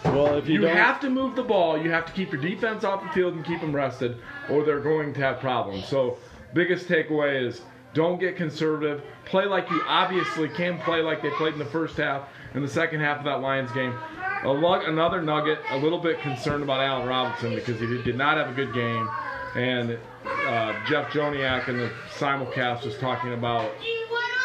well 0.05 0.37
if 0.37 0.49
you, 0.49 0.61
you 0.61 0.67
have 0.67 1.01
to 1.01 1.11
move 1.11 1.37
the 1.37 1.43
ball. 1.43 1.81
You 1.81 1.91
have 1.91 2.07
to 2.07 2.13
keep 2.13 2.33
your 2.33 2.41
defense 2.41 2.85
off 2.85 3.03
the 3.03 3.09
field 3.11 3.35
and 3.35 3.45
keep 3.45 3.61
them 3.61 3.75
rested, 3.75 4.19
or 4.51 4.65
they're 4.65 4.81
going 4.81 5.15
to 5.15 5.21
have 5.21 5.41
problems. 5.41 5.87
So 5.87 6.19
biggest 6.53 6.87
takeaway 6.87 7.47
is 7.47 7.63
don't 7.95 8.19
get 8.19 8.37
conservative. 8.37 9.03
Play 9.25 9.47
like 9.47 9.71
you 9.71 9.81
obviously 9.87 10.49
can 10.49 10.79
play 10.81 11.01
like 11.01 11.23
they 11.23 11.31
played 11.31 11.55
in 11.55 11.59
the 11.59 11.65
first 11.65 11.97
half 11.97 12.29
and 12.53 12.63
the 12.63 12.69
second 12.69 13.01
half 13.01 13.19
of 13.19 13.25
that 13.25 13.41
Lions 13.41 13.71
game. 13.73 13.95
A 14.45 14.49
lug, 14.49 14.85
another 14.85 15.23
nugget. 15.23 15.59
A 15.71 15.79
little 15.79 15.99
bit 15.99 16.21
concerned 16.21 16.63
about 16.63 16.81
Allen 16.81 17.09
Robinson 17.09 17.55
because 17.55 17.81
he 17.81 18.03
did 18.03 18.17
not 18.17 18.37
have 18.37 18.51
a 18.51 18.53
good 18.53 18.75
game, 18.75 19.09
and 19.55 19.99
uh, 20.27 20.75
Jeff 20.87 21.09
Joniak 21.11 21.69
in 21.69 21.79
the 21.79 21.91
simulcast 22.11 22.85
was 22.85 22.99
talking 22.99 23.33
about 23.33 23.71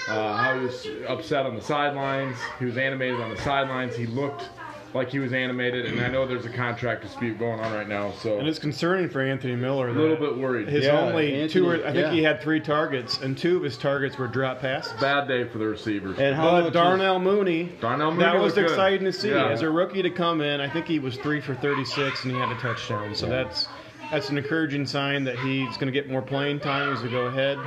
uh, 0.07 0.37
how 0.37 0.57
he 0.57 0.65
was 0.65 0.87
upset 1.07 1.45
on 1.45 1.55
the 1.55 1.61
sidelines. 1.61 2.37
He 2.59 2.65
was 2.65 2.77
animated 2.77 3.19
on 3.19 3.29
the 3.29 3.41
sidelines. 3.41 3.95
He 3.95 4.05
looked 4.05 4.49
like 4.93 5.09
he 5.11 5.19
was 5.19 5.33
animated, 5.33 5.85
and 5.85 5.99
I 6.01 6.07
know 6.07 6.25
there's 6.25 6.45
a 6.45 6.49
contract 6.49 7.03
dispute 7.03 7.37
going 7.37 7.59
on 7.59 7.71
right 7.73 7.87
now, 7.87 8.11
so 8.13 8.39
and 8.39 8.47
it's 8.47 8.57
concerning 8.59 9.07
for 9.09 9.21
Anthony 9.21 9.55
Miller. 9.55 9.89
a 9.89 9.93
little 9.93 10.15
bit 10.15 10.37
worried. 10.37 10.67
His 10.67 10.85
Yeah, 10.85 10.99
only 10.99 11.33
Anthony- 11.33 11.47
two, 11.49 11.69
or, 11.69 11.75
I 11.75 11.91
think 11.91 11.95
yeah. 11.97 12.11
he 12.11 12.23
had 12.23 12.41
three 12.41 12.59
targets, 12.59 13.21
and 13.21 13.37
two 13.37 13.57
of 13.57 13.63
his 13.63 13.77
targets 13.77 14.17
were 14.17 14.27
drop 14.27 14.61
passes. 14.61 14.93
Bad 14.99 15.27
day 15.27 15.43
for 15.43 15.59
the 15.59 15.67
receivers. 15.67 16.17
and 16.17 16.35
how 16.35 16.45
But 16.51 16.51
much 16.53 16.65
is- 16.67 16.73
Darnell 16.73 17.19
Mooney, 17.19 17.69
Darnell 17.79 18.11
Mooney 18.11 18.23
that 18.23 18.33
was 18.35 18.55
looked 18.55 18.67
good. 18.67 18.73
exciting 18.73 19.05
to 19.05 19.13
see. 19.13 19.29
Yeah. 19.29 19.49
As 19.49 19.61
a 19.61 19.69
rookie 19.69 20.01
to 20.01 20.09
come 20.09 20.41
in, 20.41 20.59
I 20.61 20.67
think 20.69 20.87
he 20.87 20.99
was 20.99 21.17
three 21.17 21.39
for 21.41 21.53
36 21.55 22.23
and 22.23 22.33
he 22.33 22.39
had 22.39 22.49
a 22.51 22.55
touchdown. 22.59 23.13
So 23.13 23.27
that's 23.27 23.67
that's 24.11 24.29
an 24.29 24.39
encouraging 24.39 24.87
sign 24.87 25.23
that 25.25 25.37
he's 25.37 25.75
going 25.77 25.85
to 25.85 25.91
get 25.91 26.09
more 26.09 26.23
playing 26.23 26.61
time 26.61 26.91
as 26.93 27.03
we 27.03 27.09
go 27.09 27.27
ahead. 27.27 27.59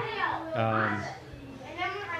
Um, 0.54 1.00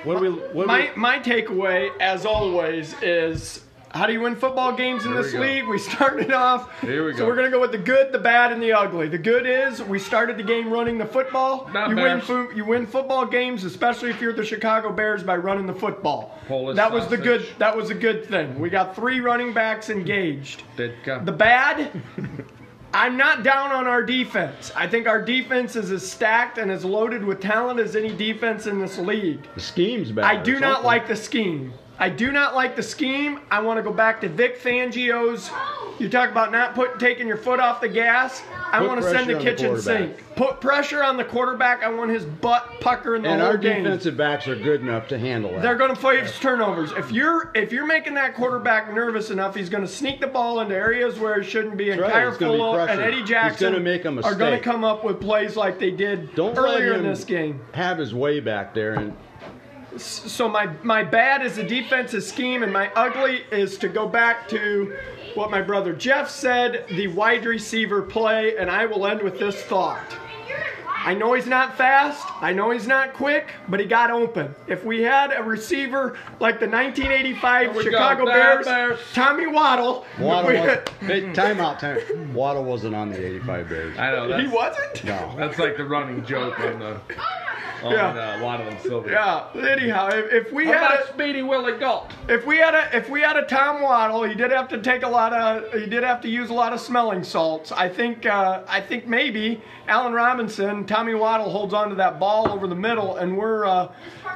what 0.05 0.21
do 0.21 0.23
we? 0.23 0.29
What 0.31 0.63
do 0.63 0.67
My 0.67 0.91
we, 0.95 1.01
my 1.01 1.19
takeaway, 1.19 1.91
as 2.01 2.25
always, 2.25 2.95
is 3.03 3.63
how 3.95 4.07
do 4.07 4.13
you 4.13 4.21
win 4.21 4.35
football 4.37 4.73
games 4.73 5.05
in 5.05 5.13
Here 5.13 5.23
this 5.23 5.33
we 5.33 5.39
go. 5.39 5.45
league? 5.45 5.67
We 5.69 5.79
started 5.79 6.33
off. 6.33 6.81
Here 6.81 7.05
we 7.05 7.13
go. 7.13 7.19
So 7.19 7.27
we're 7.27 7.37
gonna 7.37 7.51
go 7.51 7.61
with 7.61 7.73
the 7.73 7.79
good, 7.79 8.13
the 8.13 8.19
bad, 8.19 8.53
and 8.53 8.63
the 8.63 8.73
ugly. 8.73 9.09
The 9.09 9.19
good 9.19 9.47
is 9.47 9.83
we 9.83 9.99
started 9.99 10.37
the 10.39 10.43
game 10.43 10.73
running 10.73 10.99
the 10.99 11.07
football. 11.07 11.69
Not 11.73 11.91
you 11.91 11.97
bad. 11.97 12.03
win 12.03 12.21
fo- 12.21 12.51
you 12.51 12.65
win 12.65 12.87
football 12.87 13.27
games, 13.27 13.65
especially 13.65 14.11
if 14.11 14.21
you're 14.21 14.33
the 14.33 14.45
Chicago 14.45 14.93
Bears, 14.93 15.23
by 15.23 15.37
running 15.37 15.67
the 15.67 15.75
football. 15.75 16.39
Polish 16.49 16.77
that 16.77 16.91
was 16.91 17.05
the 17.05 17.17
sausage. 17.17 17.25
good. 17.25 17.49
That 17.59 17.77
was 17.77 17.91
a 17.91 17.95
good 17.95 18.27
thing. 18.27 18.59
We 18.59 18.71
got 18.71 18.97
three 18.97 19.21
running 19.21 19.53
backs 19.53 19.91
engaged. 19.91 20.63
Ditka. 20.77 21.25
The 21.25 21.33
bad, 21.33 22.03
I'm 22.95 23.17
not 23.17 23.43
down 23.43 23.71
on 23.73 23.87
our 23.87 24.03
defense. 24.03 24.71
I 24.77 24.87
think 24.87 25.07
our 25.07 25.21
defense 25.23 25.77
is 25.77 25.91
as 25.91 26.09
stacked 26.11 26.59
and 26.59 26.71
as 26.71 26.85
loaded 26.85 27.25
with 27.25 27.41
talent 27.41 27.81
as 27.81 27.97
any 27.97 28.15
defense 28.15 28.67
in 28.67 28.79
this 28.81 28.99
league. 28.99 29.47
The 29.55 29.61
scheme's 29.61 30.13
bad. 30.13 30.25
I 30.25 30.43
do 30.43 30.61
not 30.61 30.63
something. 30.77 30.85
like 30.87 31.09
the 31.09 31.17
scheme. 31.17 31.73
I 32.03 32.09
do 32.09 32.33
not 32.33 32.57
like 32.57 32.75
the 32.75 32.83
scheme. 32.83 33.39
I 33.49 33.61
want 33.61 33.79
to 33.79 33.83
go 33.83 33.93
back 33.93 34.21
to 34.23 34.29
Vic 34.29 34.61
Fangio's. 34.61 35.51
You 36.01 36.09
talk 36.09 36.31
about 36.31 36.51
not 36.51 36.75
put 36.75 36.99
taking 36.99 37.29
your 37.29 37.37
foot 37.37 37.61
off 37.61 37.81
the 37.81 37.89
gas. 37.89 38.43
I 38.73 38.81
Put 38.81 38.89
want 38.89 39.03
to 39.03 39.09
send 39.09 39.27
pressure 39.27 39.33
the 39.33 39.39
on 39.39 39.45
the 39.45 39.51
kitchen 39.51 39.67
quarterback. 39.69 40.17
sink. 40.17 40.35
Put 40.35 40.61
pressure 40.61 41.05
on 41.05 41.17
the 41.17 41.25
quarterback. 41.25 41.85
I 41.85 41.91
want 41.93 42.11
his 42.11 42.25
butt 42.25 42.67
puckering 42.81 43.23
the 43.23 43.29
And 43.29 43.41
whole 43.41 43.51
our 43.51 43.57
game. 43.57 43.85
defensive 43.85 44.17
backs 44.17 44.49
are 44.49 44.57
good 44.57 44.81
enough 44.81 45.07
to 45.09 45.19
handle 45.19 45.53
that. 45.53 45.63
They're 45.63 45.77
going 45.77 45.95
to 45.95 46.01
face 46.01 46.37
turnovers. 46.41 46.91
If 46.93 47.13
you're 47.13 47.53
if 47.55 47.71
you're 47.71 47.87
making 47.87 48.15
that 48.15 48.35
quarterback 48.35 48.93
nervous 48.93 49.31
enough, 49.31 49.55
he's 49.55 49.69
going 49.69 49.85
to 49.85 49.89
sneak 49.93 50.21
the 50.21 50.27
ball 50.27 50.59
into 50.59 50.75
areas 50.75 51.21
where 51.21 51.39
it 51.39 51.45
shouldn't 51.45 51.77
be. 51.77 51.91
And 51.91 52.01
That's 52.01 52.13
right. 52.13 52.21
Kyle 52.23 52.29
It's 52.31 52.39
gonna 52.39 52.53
be 52.53 52.59
Fuller 52.59 52.81
and. 52.81 53.01
Eddie 53.01 53.21
He's 53.21 53.29
Jackson 53.29 53.73
gonna 53.75 53.85
make 53.85 54.05
a 54.05 54.09
are 54.09 54.13
going 54.13 54.23
to 54.23 54.45
mistake. 54.53 54.63
come 54.65 54.83
up 54.83 55.05
with 55.05 55.21
plays 55.21 55.55
like 55.55 55.79
they 55.79 55.93
did 55.93 56.35
Don't 56.35 56.59
earlier 56.59 56.91
let 56.91 56.99
in 57.01 57.05
him 57.05 57.11
this 57.13 57.23
game. 57.25 57.61
have 57.75 57.99
his 57.99 58.13
way 58.13 58.41
back 58.41 58.75
there 58.75 58.95
and 58.95 59.15
So 59.97 60.49
my 60.49 60.71
my 60.83 61.03
bad 61.03 61.45
is 61.45 61.57
the 61.57 61.63
defensive 61.63 62.23
scheme, 62.23 62.63
and 62.63 62.73
my 62.73 62.91
ugly 62.95 63.45
is 63.51 63.77
to 63.79 63.89
go 63.89 64.09
back 64.09 64.49
to 64.49 64.97
what 65.35 65.51
my 65.51 65.61
brother 65.61 65.93
Jeff 65.93 66.31
said, 66.31 66.87
the 66.89 67.09
wide 67.09 67.45
receiver 67.45 68.03
play, 68.03 68.57
and 68.57 68.71
I 68.71 68.87
will 68.87 69.07
end 69.07 69.23
with 69.23 69.39
this 69.39 69.63
thought. 69.65 70.17
I 71.05 71.15
know 71.15 71.33
he's 71.35 71.47
not 71.49 71.77
fast. 71.77 72.25
I 72.41 72.53
know 72.53 72.71
he's 72.71 72.87
not 72.87 73.13
quick, 73.13 73.49
but 73.69 73.81
he 73.81 73.87
got 73.87 74.11
open. 74.11 74.55
If 74.69 74.85
we 74.85 75.03
had 75.03 75.33
a 75.37 75.43
receiver 75.43 76.17
like 76.39 76.61
the 76.61 76.69
1985 76.69 77.63
Here 77.63 77.71
we 77.71 77.85
go. 77.85 77.91
Chicago 77.91 78.25
Bears, 78.27 78.65
Bears. 78.67 79.01
Tommy 79.13 79.47
Waddle, 79.49 80.07
Waddle 80.21 80.51
we- 80.53 80.61
was, 80.61 80.79
hey, 81.01 81.23
timeout 81.33 81.79
time. 81.81 82.33
Waddle 82.33 82.65
wasn't 82.65 82.95
on 82.95 83.11
the 83.11 83.25
85 83.27 83.69
Bears. 83.69 83.99
I 83.99 84.11
know 84.13 84.29
that's, 84.29 84.43
he 84.43 84.49
wasn't. 84.49 85.05
No. 85.05 85.35
That's 85.37 85.59
like 85.59 85.77
the 85.77 85.85
running 85.85 86.25
joke 86.25 86.59
on 86.61 86.79
the 86.79 87.01
on 87.83 87.91
Yeah. 87.91 88.37
uh, 88.39 88.45
Waddle 88.45 88.69
and 88.69 88.81
Silvy. 88.81 89.11
Yeah. 89.11 89.49
Anyhow, 89.57 90.09
if, 90.13 90.47
if 90.47 90.53
we 90.53 90.67
How 90.67 90.73
had 90.75 90.83
about 90.93 91.05
a, 91.09 91.13
Speedy 91.13 91.43
Willie 91.43 91.77
Gault? 91.81 92.13
If 92.29 92.47
we 92.47 92.59
had 92.59 92.75
a 92.77 92.97
if 92.97 93.11
we 93.11 93.21
had 93.23 93.37
a 93.37 93.43
Tom 93.45 93.83
Waddle, 93.83 94.23
he 94.23 94.35
did 94.35 94.53
have 94.53 94.69
to 94.69 94.81
take 94.81 95.03
a 95.03 95.09
lot 95.09 95.33
of 95.33 95.73
he 95.73 95.87
did 95.87 96.05
have 96.05 96.21
to 96.21 96.29
use 96.29 96.51
a 96.51 96.55
lot 96.55 96.73
of 96.73 96.81
smelling 96.81 97.25
salts. 97.25 97.73
I 97.73 97.89
think 97.89 98.25
uh, 98.25 98.63
I 98.69 98.81
think 98.81 99.09
maybe 99.09 99.61
Allen 99.89 100.13
Robinson, 100.13 100.87
Tommy 100.93 101.15
Waddle 101.15 101.49
holds 101.51 101.73
on 101.73 101.89
to 101.89 101.95
that 101.95 102.21
ball 102.21 102.51
over 102.51 102.67
the 102.67 102.75
middle, 102.75 103.17
and 103.17 103.35
we're 103.35 103.65
uh, 103.65 103.89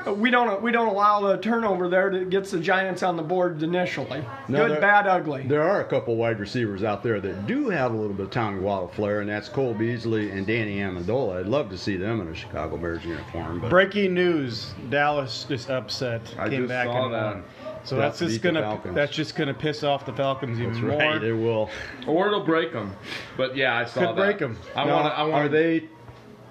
we 0.07 0.31
don't 0.31 0.63
we 0.63 0.73
don't 0.73 0.89
allow 0.89 1.21
the 1.21 1.37
turnover 1.37 1.87
there 1.91 2.09
that 2.11 2.31
gets 2.31 2.51
the 2.51 2.59
Giants 2.59 3.03
on 3.03 3.19
the 3.19 3.23
board 3.23 3.63
initially. 3.63 4.25
No, 4.49 4.63
Good, 4.67 4.71
there- 4.73 4.81
bad, 4.81 5.07
ugly. 5.07 5.43
There 5.47 5.63
are 5.63 5.83
a 5.83 5.85
couple 5.85 6.17
wide 6.17 6.41
receivers 6.41 6.83
out 6.83 7.03
there 7.03 7.21
that 7.21 7.47
do 7.47 7.69
have 7.69 7.93
a 7.93 7.97
little 7.97 8.15
bit 8.15 8.25
of 8.27 8.31
Tommy 8.31 8.61
Waddle 8.61 8.89
flair, 8.89 9.21
and 9.21 9.29
that's 9.29 9.51
Cole 9.51 9.75
Beasley 9.75 10.31
and 10.31 10.47
Danny 10.47 10.77
Amendola. 10.79 11.41
I'd 11.41 11.47
love 11.47 11.69
to 11.71 11.77
see 11.79 11.97
them 11.99 12.23
in 12.23 12.29
a 12.29 12.35
Chicago 12.35 12.79
Bears 12.79 13.05
uniform, 13.05 13.61
but 13.61 13.69
Breaking 13.69 14.15
news: 14.15 14.73
Dallas 14.89 15.45
just 15.47 15.69
upset, 15.69 16.23
I 16.39 16.49
came 16.49 16.61
just 16.63 16.69
back 16.69 16.87
saw 16.87 17.05
and 17.05 17.15
that. 17.15 17.35
won. 17.35 17.45
So 17.85 17.97
Yeah, 17.97 18.03
that's 18.03 18.19
just 18.19 18.41
gonna 18.43 18.63
Falcons. 18.63 18.95
that's 18.95 19.13
just 19.13 19.37
gonna 19.37 19.55
piss 19.55 19.85
off 19.85 20.07
the 20.07 20.13
Falcons 20.15 20.59
even 20.59 20.73
that's 20.73 20.83
more. 20.83 20.99
right, 20.99 21.23
it 21.23 21.35
will. 21.35 21.69
Or 22.07 22.27
it'll 22.29 22.45
break 22.45 22.73
them. 22.73 22.97
But 23.37 23.55
yeah, 23.55 23.77
I 23.77 23.85
saw 23.85 24.01
Could 24.01 24.09
that. 24.09 24.17
break 24.17 24.43
'em. 24.43 24.57
I 24.75 24.85
Now, 24.85 24.95
want. 25.03 25.19
I 25.19 25.23
want. 25.23 25.35
are 25.35 25.49
they? 25.49 25.85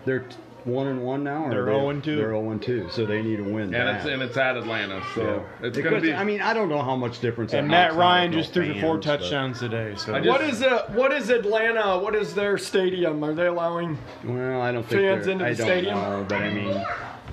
They're 0.05 0.19
t- 0.19 0.35
one 0.65 0.87
and 0.87 1.03
one 1.03 1.23
now. 1.23 1.45
Or 1.45 1.49
They're 1.51 1.61
are 1.63 1.65
they- 1.65 1.71
0 1.73 1.89
and 1.89 2.03
2. 2.03 2.15
They're 2.15 2.25
zero 2.29 2.49
and 2.51 2.61
two, 2.61 2.87
so 2.89 3.05
they 3.05 3.21
need 3.21 3.35
to 3.37 3.43
win. 3.43 3.65
And 3.65 3.73
that. 3.73 3.95
it's 3.97 4.05
and 4.05 4.21
it's 4.23 4.35
at 4.37 4.57
Atlanta, 4.57 4.99
so 5.13 5.45
it's 5.61 5.77
gonna 5.77 6.01
be. 6.01 6.11
I 6.13 6.23
mean, 6.23 6.41
I 6.41 6.53
don't 6.55 6.69
know 6.69 6.81
how 6.81 6.95
much 6.95 7.19
difference. 7.19 7.53
And 7.53 7.69
that 7.71 7.91
Matt. 7.91 7.95
Ryan 7.95 8.17
I 8.17 8.23
don't 8.23 8.31
know 8.31 8.37
just 8.41 8.53
threw 8.53 8.73
for 8.73 8.79
four 8.81 8.97
touchdowns 8.99 9.59
today. 9.59 9.93
So 9.95 10.13
just- 10.15 10.27
what 10.27 10.41
is 10.41 10.63
uh, 10.63 10.85
what 10.95 11.11
is 11.13 11.29
Atlanta? 11.29 11.99
What 11.99 12.15
is 12.15 12.33
their 12.33 12.57
stadium? 12.57 13.23
Are 13.23 13.33
they 13.33 13.45
allowing? 13.45 13.97
Well, 14.23 14.61
I 14.61 14.71
don't 14.71 14.83
think 14.87 15.01
Fans 15.01 15.25
they're- 15.25 15.31
into 15.33 15.43
the 15.45 15.49
I 15.51 15.53
don't 15.53 15.65
stadium? 15.67 15.95
know, 15.99 16.25
but 16.27 16.41
I 16.41 16.49
mean, 16.51 16.85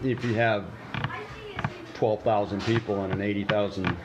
if 0.05 0.23
you 0.25 0.35
have 0.35 0.65
twelve 1.95 2.23
thousand 2.23 2.63
people 2.65 3.03
in 3.05 3.13
an 3.13 3.23
eighty 3.23 3.45
thousand, 3.45 3.97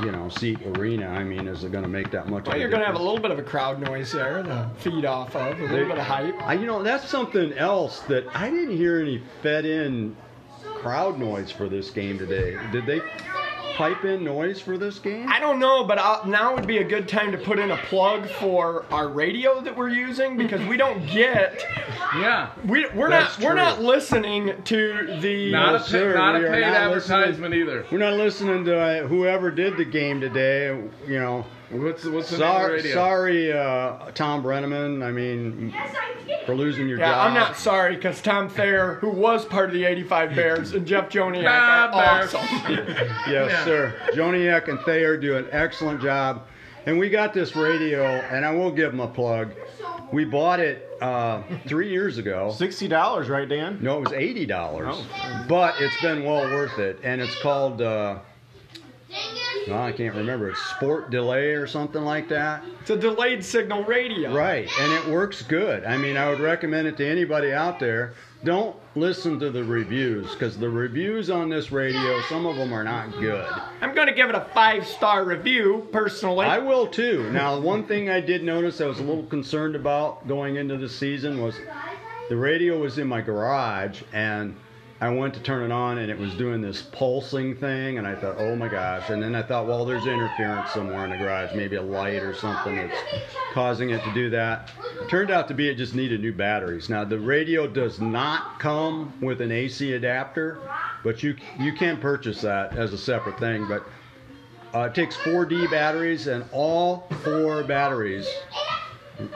you 0.00 0.12
know, 0.12 0.28
seat 0.28 0.60
arena, 0.76 1.08
I 1.08 1.24
mean, 1.24 1.48
is 1.48 1.64
it 1.64 1.72
going 1.72 1.84
to 1.84 1.90
make 1.90 2.10
that 2.10 2.28
much? 2.28 2.46
Well, 2.46 2.58
you're 2.58 2.68
going 2.68 2.80
to 2.80 2.86
have 2.86 2.96
a 2.96 3.02
little 3.02 3.20
bit 3.20 3.30
of 3.30 3.38
a 3.38 3.42
crowd 3.42 3.80
noise 3.80 4.12
there 4.12 4.42
to 4.42 4.70
feed 4.78 5.04
off 5.04 5.36
of, 5.36 5.58
a 5.60 5.64
little 5.64 5.88
bit 5.88 5.98
of 5.98 6.04
hype. 6.04 6.40
I, 6.42 6.54
you 6.54 6.66
know, 6.66 6.82
that's 6.82 7.08
something 7.08 7.52
else 7.54 8.00
that 8.02 8.24
I 8.34 8.50
didn't 8.50 8.76
hear 8.76 9.00
any 9.00 9.22
fed-in 9.42 10.16
crowd 10.62 11.18
noise 11.18 11.50
for 11.50 11.68
this 11.68 11.90
game 11.90 12.18
today. 12.18 12.58
Did 12.72 12.86
they 12.86 13.00
pipe 13.82 14.04
in 14.04 14.22
noise 14.22 14.60
for 14.60 14.78
this 14.78 15.00
game? 15.00 15.26
I 15.28 15.40
don't 15.40 15.58
know, 15.58 15.82
but 15.82 15.98
i 15.98 16.20
now 16.24 16.54
would 16.54 16.68
be 16.68 16.78
a 16.78 16.84
good 16.84 17.08
time 17.08 17.32
to 17.32 17.38
put 17.38 17.58
in 17.58 17.72
a 17.72 17.76
plug 17.76 18.28
for 18.28 18.84
our 18.92 19.08
radio 19.08 19.60
that 19.60 19.76
we're 19.76 19.88
using 19.88 20.36
because 20.36 20.64
we 20.68 20.76
don't 20.76 21.04
get 21.08 21.64
yeah. 22.16 22.50
we 22.64 22.88
we're 22.90 23.10
That's 23.10 23.36
not 23.40 23.44
we're 23.44 23.50
true. 23.50 23.60
not 23.60 23.82
listening 23.82 24.52
to 24.62 25.18
the 25.20 25.50
Not, 25.50 25.70
No, 25.70 25.74
a, 25.74 25.78
pa- 25.80 25.84
sir, 25.84 26.14
not 26.14 26.36
a 26.36 26.38
we 26.38 26.44
are 26.44 26.52
paid 26.52 26.60
not 26.60 26.74
advertisement 26.74 27.54
either. 27.54 27.84
We're 27.90 27.98
not 27.98 28.14
listening 28.14 28.64
to 28.66 28.78
uh, 28.78 29.06
whoever 29.08 29.50
did 29.50 29.76
the 29.76 29.84
game 29.84 30.20
today. 30.20 30.66
You 31.08 31.18
know, 31.18 31.44
What's 31.72 32.04
what's 32.04 32.30
the 32.30 32.36
name 32.38 32.46
of 32.48 32.52
the 32.52 32.58
sorry, 32.60 32.72
radio? 32.74 32.94
sorry, 32.94 33.52
uh, 33.52 34.10
Thom 34.12 34.42
Brennaman. 34.42 35.02
I 35.02 35.10
mean, 35.10 35.74
for 36.44 36.54
losing 36.54 36.86
your 36.86 36.98
yeah, 36.98 37.12
job. 37.12 37.28
I'm 37.28 37.34
not 37.34 37.56
sorry 37.56 37.96
because 37.96 38.20
Tom 38.20 38.48
Thayer, 38.50 38.94
who 39.00 39.08
was 39.08 39.44
part 39.46 39.68
of 39.70 39.72
the 39.74 39.84
'85 39.84 40.34
Bears, 40.36 40.72
and 40.72 40.86
Jeff 40.86 41.08
Joniak 41.08 41.44
Bad 41.44 41.94
are 41.94 42.18
Bears. 42.18 42.34
awesome. 42.34 42.66
Yes, 43.32 43.50
Yeah. 43.50 43.64
sir. 43.64 43.94
Joniak 44.12 44.68
and 44.68 44.80
Thayer 44.80 45.16
do 45.16 45.36
an 45.36 45.46
excellent 45.50 46.02
job. 46.02 46.42
And 46.84 46.98
we 46.98 47.08
got 47.08 47.32
this 47.32 47.54
radio, 47.54 48.04
and 48.04 48.44
I 48.44 48.50
will 48.50 48.72
give 48.72 48.90
them 48.90 49.00
a 49.00 49.06
plug. 49.08 49.52
We 50.12 50.24
bought 50.24 50.58
it 50.60 50.90
uh, 51.00 51.42
three 51.66 51.88
years 51.90 52.18
ago. 52.18 52.52
sixty 52.54 52.86
dollars, 52.88 53.28
right, 53.30 53.48
Dan? 53.48 53.78
No, 53.80 53.98
it 53.98 54.00
was 54.04 54.12
eighty 54.12 54.44
dollars, 54.44 54.94
Oh. 54.98 55.44
but 55.48 55.76
it's 55.80 55.98
been 56.02 56.22
well 56.24 56.42
worth 56.44 56.78
it. 56.78 56.98
And 57.02 57.20
it's 57.22 57.40
called, 57.40 57.80
uh, 57.80 58.18
well, 59.68 59.82
I 59.82 59.92
can't 59.92 60.14
remember. 60.14 60.50
It's 60.50 60.60
Sport 60.60 61.10
Delay 61.10 61.50
or 61.50 61.66
something 61.66 62.02
like 62.02 62.28
that. 62.28 62.64
It's 62.80 62.90
a 62.90 62.96
delayed 62.96 63.44
signal 63.44 63.84
radio. 63.84 64.34
Right, 64.34 64.68
and 64.80 64.92
it 64.92 65.06
works 65.06 65.42
good. 65.42 65.84
I 65.84 65.96
mean, 65.96 66.16
I 66.16 66.28
would 66.28 66.40
recommend 66.40 66.88
it 66.88 66.96
to 66.98 67.06
anybody 67.06 67.52
out 67.52 67.78
there. 67.78 68.14
Don't 68.44 68.74
listen 68.96 69.38
to 69.38 69.50
the 69.50 69.62
reviews 69.62 70.32
because 70.32 70.58
the 70.58 70.68
reviews 70.68 71.30
on 71.30 71.48
this 71.48 71.70
radio, 71.70 72.20
some 72.22 72.44
of 72.44 72.56
them 72.56 72.72
are 72.72 72.82
not 72.82 73.12
good. 73.12 73.48
I'm 73.80 73.94
going 73.94 74.08
to 74.08 74.14
give 74.14 74.28
it 74.28 74.34
a 74.34 74.46
five 74.52 74.84
star 74.86 75.24
review 75.24 75.86
personally. 75.92 76.46
I 76.46 76.58
will 76.58 76.88
too. 76.88 77.30
Now, 77.30 77.58
one 77.60 77.84
thing 77.86 78.10
I 78.10 78.20
did 78.20 78.42
notice 78.42 78.80
I 78.80 78.86
was 78.86 78.98
a 78.98 79.04
little 79.04 79.24
concerned 79.24 79.76
about 79.76 80.26
going 80.26 80.56
into 80.56 80.76
the 80.76 80.88
season 80.88 81.40
was 81.40 81.54
the 82.28 82.36
radio 82.36 82.78
was 82.78 82.98
in 82.98 83.06
my 83.06 83.20
garage 83.20 84.02
and 84.12 84.56
I 85.02 85.08
went 85.10 85.34
to 85.34 85.40
turn 85.40 85.64
it 85.64 85.74
on 85.74 85.98
and 85.98 86.08
it 86.12 86.16
was 86.16 86.32
doing 86.32 86.60
this 86.60 86.80
pulsing 86.80 87.56
thing 87.56 87.98
and 87.98 88.06
I 88.06 88.14
thought, 88.14 88.36
oh 88.38 88.54
my 88.54 88.68
gosh. 88.68 89.10
And 89.10 89.20
then 89.20 89.34
I 89.34 89.42
thought, 89.42 89.66
well, 89.66 89.84
there's 89.84 90.06
interference 90.06 90.70
somewhere 90.70 91.02
in 91.02 91.10
the 91.10 91.16
garage, 91.16 91.52
maybe 91.54 91.74
a 91.74 91.82
light 91.82 92.22
or 92.22 92.32
something 92.32 92.76
that's 92.76 93.02
causing 93.50 93.90
it 93.90 94.04
to 94.04 94.12
do 94.14 94.30
that. 94.30 94.70
Turned 95.08 95.32
out 95.32 95.48
to 95.48 95.54
be 95.54 95.68
it 95.68 95.74
just 95.74 95.96
needed 95.96 96.20
new 96.20 96.32
batteries. 96.32 96.88
Now, 96.88 97.04
the 97.04 97.18
radio 97.18 97.66
does 97.66 98.00
not 98.00 98.60
come 98.60 99.12
with 99.20 99.40
an 99.40 99.50
AC 99.50 99.92
adapter, 99.94 100.60
but 101.02 101.24
you 101.24 101.34
you 101.58 101.72
can 101.72 101.96
purchase 101.96 102.42
that 102.42 102.76
as 102.76 102.92
a 102.92 102.98
separate 102.98 103.40
thing. 103.40 103.66
But 103.66 103.84
uh, 104.72 104.82
it 104.82 104.94
takes 104.94 105.16
4D 105.16 105.68
batteries, 105.68 106.28
and 106.28 106.44
all 106.52 107.08
four 107.24 107.64
batteries. 107.64 108.28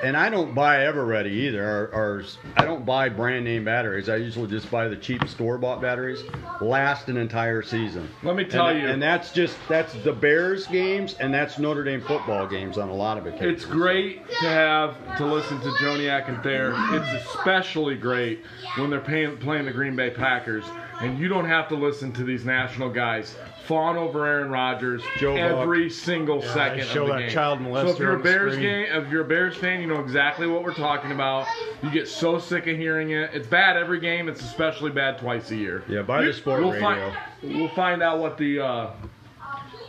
And 0.02 0.16
I 0.16 0.30
don't 0.30 0.54
buy 0.54 0.78
Eveready 0.78 1.30
either, 1.30 1.64
or, 1.64 1.86
or 1.92 2.24
I 2.56 2.64
don't 2.64 2.84
buy 2.84 3.08
brand 3.08 3.44
name 3.44 3.64
batteries. 3.64 4.08
I 4.08 4.16
usually 4.16 4.48
just 4.48 4.70
buy 4.70 4.88
the 4.88 4.96
cheap 4.96 5.28
store 5.28 5.58
bought 5.58 5.80
batteries. 5.80 6.22
Last 6.60 7.08
an 7.08 7.16
entire 7.16 7.62
season. 7.62 8.08
Let 8.22 8.36
me 8.36 8.44
tell 8.44 8.68
and, 8.68 8.80
you. 8.80 8.88
and 8.88 9.02
that's 9.02 9.32
just 9.32 9.56
that's 9.68 9.92
the 10.02 10.12
Bears 10.12 10.66
games, 10.66 11.14
and 11.20 11.32
that's 11.32 11.58
Notre 11.58 11.84
Dame 11.84 12.00
football 12.00 12.46
games 12.46 12.78
on 12.78 12.88
a 12.88 12.94
lot 12.94 13.18
of 13.18 13.26
occasions. 13.26 13.62
It's 13.62 13.64
great 13.64 14.26
to 14.40 14.48
have 14.48 14.96
to 15.18 15.26
listen 15.26 15.60
to 15.60 15.68
Joniak 15.72 16.28
and 16.28 16.42
Thayer. 16.42 16.74
It's 16.90 17.26
especially 17.26 17.96
great 17.96 18.44
when 18.78 18.90
they're 18.90 19.00
paying, 19.00 19.36
playing 19.38 19.66
the 19.66 19.72
Green 19.72 19.94
Bay 19.94 20.10
Packers, 20.10 20.64
and 21.00 21.18
you 21.18 21.28
don't 21.28 21.46
have 21.46 21.68
to 21.68 21.76
listen 21.76 22.12
to 22.12 22.24
these 22.24 22.44
national 22.44 22.90
guys 22.90 23.36
fawn 23.66 23.96
over 23.96 24.26
Aaron 24.26 24.50
Rodgers 24.50 25.02
Joe 25.18 25.34
Buck. 25.34 25.62
every 25.62 25.90
single 25.90 26.42
second 26.42 26.86
show 26.86 27.02
of 27.02 27.08
the 27.08 27.12
that 27.14 27.20
game. 27.20 27.30
child 27.30 27.58
so 27.60 27.88
if 27.88 27.98
you're 27.98 28.16
a 28.16 28.22
Bears 28.22 28.56
game, 28.56 28.86
if 28.90 29.10
you're 29.10 29.22
a 29.22 29.28
Bears 29.28 29.56
fan, 29.56 29.80
you 29.80 29.86
know 29.86 30.00
exactly 30.00 30.46
what 30.46 30.62
we're 30.62 30.74
talking 30.74 31.12
about. 31.12 31.46
You 31.82 31.90
get 31.90 32.08
so 32.08 32.38
sick 32.38 32.66
of 32.66 32.76
hearing 32.76 33.10
it. 33.10 33.30
It's 33.32 33.46
bad 33.46 33.76
every 33.76 34.00
game. 34.00 34.28
It's 34.28 34.40
especially 34.40 34.90
bad 34.90 35.18
twice 35.18 35.50
a 35.50 35.56
year. 35.56 35.82
Yeah, 35.88 36.02
buy 36.02 36.24
the 36.24 36.32
sport 36.32 36.60
we'll 36.60 36.72
radio. 36.72 37.12
Find, 37.42 37.56
we'll 37.56 37.68
find 37.70 38.02
out 38.02 38.18
what 38.18 38.38
the 38.38 38.60
uh, 38.60 38.90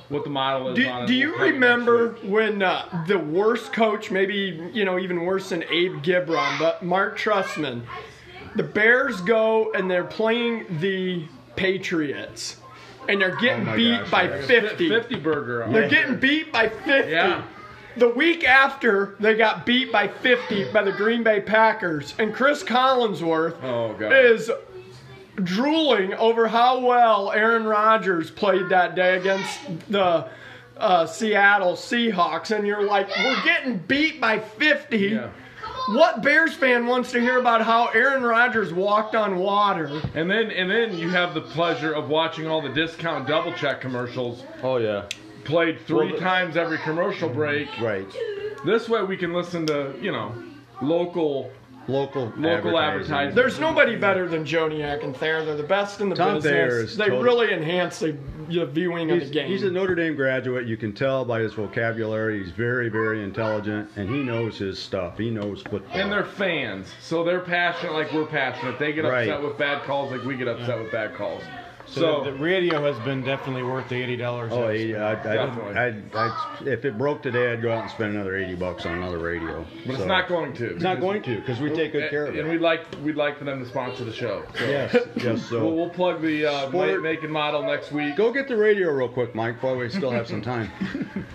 what 0.10 0.24
the 0.24 0.30
model 0.30 0.70
is. 0.70 0.78
Do, 0.78 0.88
on 0.88 1.06
do 1.08 1.14
you 1.14 1.36
remember 1.38 2.14
when 2.24 2.62
uh, 2.62 3.06
the 3.08 3.20
worst 3.20 3.74
coach, 3.74 4.12
maybe 4.12 4.70
you 4.74 4.86
know 4.86 5.00
even 5.00 5.24
worse 5.24 5.50
than 5.50 5.64
Abe 5.64 6.02
Gibron, 6.04 6.58
but 6.60 6.84
Marc 6.84 7.18
Trestman, 7.18 7.84
the 8.56 8.64
Bears 8.64 9.22
go 9.22 9.72
and 9.74 9.90
they're 9.90 10.04
playing 10.04 10.66
the 10.80 11.26
Patriots, 11.56 12.58
and 13.08 13.22
they're 13.22 13.36
getting 13.38 13.68
Oh 13.68 13.76
beat 13.76 14.00
gosh, 14.00 14.12
by 14.12 14.24
yes. 14.24 14.46
50. 14.48 14.90
50 14.90 15.16
burger. 15.20 15.68
They're 15.72 15.90
getting 15.90 16.18
beat 16.18 16.52
by 16.52 16.70
50. 16.70 17.10
Yeah. 17.12 17.44
the 17.98 18.10
week 18.10 18.44
after 18.44 19.16
they 19.20 19.36
got 19.36 19.66
beat 19.66 19.92
by 19.92 20.08
50 20.08 20.72
by 20.72 20.84
the 20.84 20.92
Green 20.92 21.24
Bay 21.24 21.42
Packers, 21.42 22.14
and 22.20 22.34
Cris 22.34 22.64
Collinsworth 22.64 23.56
Oh, 23.64 23.96
is 24.12 24.52
drooling 25.44 26.14
over 26.16 26.48
how 26.48 26.80
well 26.80 27.32
Aaron 27.32 27.66
Rodgers 27.66 28.32
played 28.32 28.70
that 28.70 28.96
day 28.96 29.18
against 29.18 29.60
the 29.90 30.28
uh, 30.78 31.06
Seattle 31.08 31.74
Seahawks, 31.74 32.56
and 32.56 32.66
you're 32.68 32.84
like, 32.84 33.08
we're 33.18 33.44
getting 33.44 33.78
beat 33.78 34.20
by 34.22 34.40
50. 34.40 34.98
Yeah. 34.98 35.30
What 35.88 36.22
Bears 36.22 36.54
fan 36.54 36.86
wants 36.86 37.12
to 37.14 37.22
hear 37.22 37.40
about 37.40 37.62
how 37.62 37.88
Aaron 37.88 38.24
Rodgers 38.24 38.74
walked 38.74 39.16
on 39.16 39.38
water? 39.38 40.02
And 40.16 40.30
then 40.30 40.52
and 40.52 40.70
then 40.70 40.98
you 40.98 41.10
have 41.10 41.34
the 41.34 41.42
pleasure 41.42 41.94
of 41.94 42.10
watching 42.10 42.46
all 42.46 42.62
the 42.62 42.70
discount 42.70 43.26
double 43.28 43.54
check 43.54 43.80
commercials 43.80 44.44
Oh 44.64 44.78
yeah. 44.78 45.06
played 45.46 45.80
three 45.88 46.08
Well, 46.08 46.16
the- 46.16 46.20
times 46.20 46.58
every 46.58 46.78
commercial 46.80 47.30
break. 47.30 47.70
Right. 47.80 48.06
This 48.66 48.90
way 48.90 49.02
we 49.04 49.16
can 49.16 49.34
listen 49.34 49.66
to, 49.68 49.94
you 50.02 50.12
know, 50.12 50.34
local 50.82 51.52
Local 51.88 52.24
Local 52.36 52.46
advertising. 52.48 52.76
advertising. 52.76 53.36
There's 53.36 53.60
nobody 53.60 53.96
better 53.96 54.28
than 54.28 54.44
Joniak 54.44 55.04
and 55.04 55.16
Thayer. 55.16 55.46
They're 55.46 55.56
the 55.56 55.64
best 55.64 56.02
in 56.02 56.10
the 56.10 56.16
Tom 56.16 56.36
business. 56.36 56.52
Thayer 56.52 56.80
is 56.82 56.98
they 56.98 57.06
total- 57.06 57.24
really 57.24 57.54
enhance 57.54 58.00
the, 58.00 58.18
the 58.50 58.66
viewing 58.66 59.10
of 59.12 59.20
He's, 59.20 59.30
the 59.30 59.34
game. 59.34 59.48
he's 59.50 59.64
a 59.64 59.72
Notre 59.72 59.96
Dame 59.96 60.16
graduate. 60.16 60.68
You 60.68 60.76
can 60.78 60.94
tell 60.94 61.24
by 61.24 61.40
his 61.40 61.54
vocabulary. 61.54 62.44
He's 62.44 62.52
very, 62.52 62.90
very 62.90 63.24
intelligent, 63.24 63.90
and 63.96 64.10
he 64.10 64.22
knows 64.22 64.58
his 64.58 64.78
stuff. 64.80 65.18
He 65.18 65.30
knows 65.30 65.62
football. 65.62 65.96
and 65.98 66.12
they're 66.12 66.26
fans. 66.26 66.88
So 67.02 67.24
they're 67.24 67.40
passionate 67.40 67.94
like 67.94 68.12
we're 68.12 68.26
passionate. 68.26 68.80
They 68.80 68.92
get 68.92 69.06
upset 69.06 69.30
Right. 69.30 69.42
with 69.44 69.58
bad 69.58 69.84
calls 69.84 70.12
like 70.12 70.24
we 70.26 70.36
get 70.36 70.48
upset 70.48 70.80
with 70.80 70.92
bad 70.92 71.16
calls. 71.16 71.44
So, 71.90 72.02
So, 72.02 72.24
the, 72.26 72.32
the 72.32 72.38
radio 72.38 72.84
has 72.92 73.02
been 73.06 73.24
definitely 73.24 73.64
worth 73.64 73.88
the 73.90 73.96
eighty 73.96 74.18
dollars. 74.18 74.52
Oh, 74.54 74.68
80, 74.70 74.96
I, 74.98 75.12
I, 75.12 75.16
Definitely. 75.16 75.76
I, 75.76 76.28
I, 76.28 76.58
if 76.66 76.84
it 76.84 76.98
broke 76.98 77.22
today, 77.24 77.54
I'd 77.54 77.62
go 77.62 77.72
out 77.72 77.84
and 77.84 77.92
spend 77.92 78.14
another 78.16 78.36
80 78.36 78.56
bucks 78.56 78.86
on 78.86 78.94
another 78.98 79.20
radio. 79.20 79.66
but 79.86 79.96
So- 79.96 80.00
it's 80.02 80.06
not 80.08 80.28
going 80.28 80.54
to. 80.56 80.74
It's 80.76 80.84
not 80.84 81.00
going 81.00 81.22
to 81.24 81.36
because 81.38 81.60
we 81.62 81.70
take 81.70 81.94
good 81.94 82.10
care 82.10 82.26
of 82.26 82.36
it. 82.36 82.40
And 82.42 82.50
we'd 82.50 82.60
like 82.62 82.82
we'd 83.04 83.16
like 83.16 83.38
for 83.38 83.46
them 83.46 83.64
to 83.64 83.70
sponsor 83.70 84.04
the 84.04 84.14
show. 84.14 84.44
So 84.58 84.66
Yes, 84.66 84.94
yes. 85.16 85.24
we'll, 85.26 85.38
So 85.40 85.70
we'll 85.74 85.90
plug 85.90 86.22
the 86.22 86.46
uh, 86.46 86.68
Sport- 86.70 87.02
make 87.02 87.24
and 87.24 87.32
model 87.32 87.64
next 87.64 87.92
week. 87.92 88.16
go 88.18 88.32
get 88.34 88.48
the 88.50 88.58
radio 88.58 88.92
real 88.92 89.08
quick, 89.10 89.34
Mike, 89.34 89.64
while 89.64 89.78
we 89.78 89.90
still 89.90 90.12
have 90.12 90.28
some 90.28 90.42
time. 90.42 90.70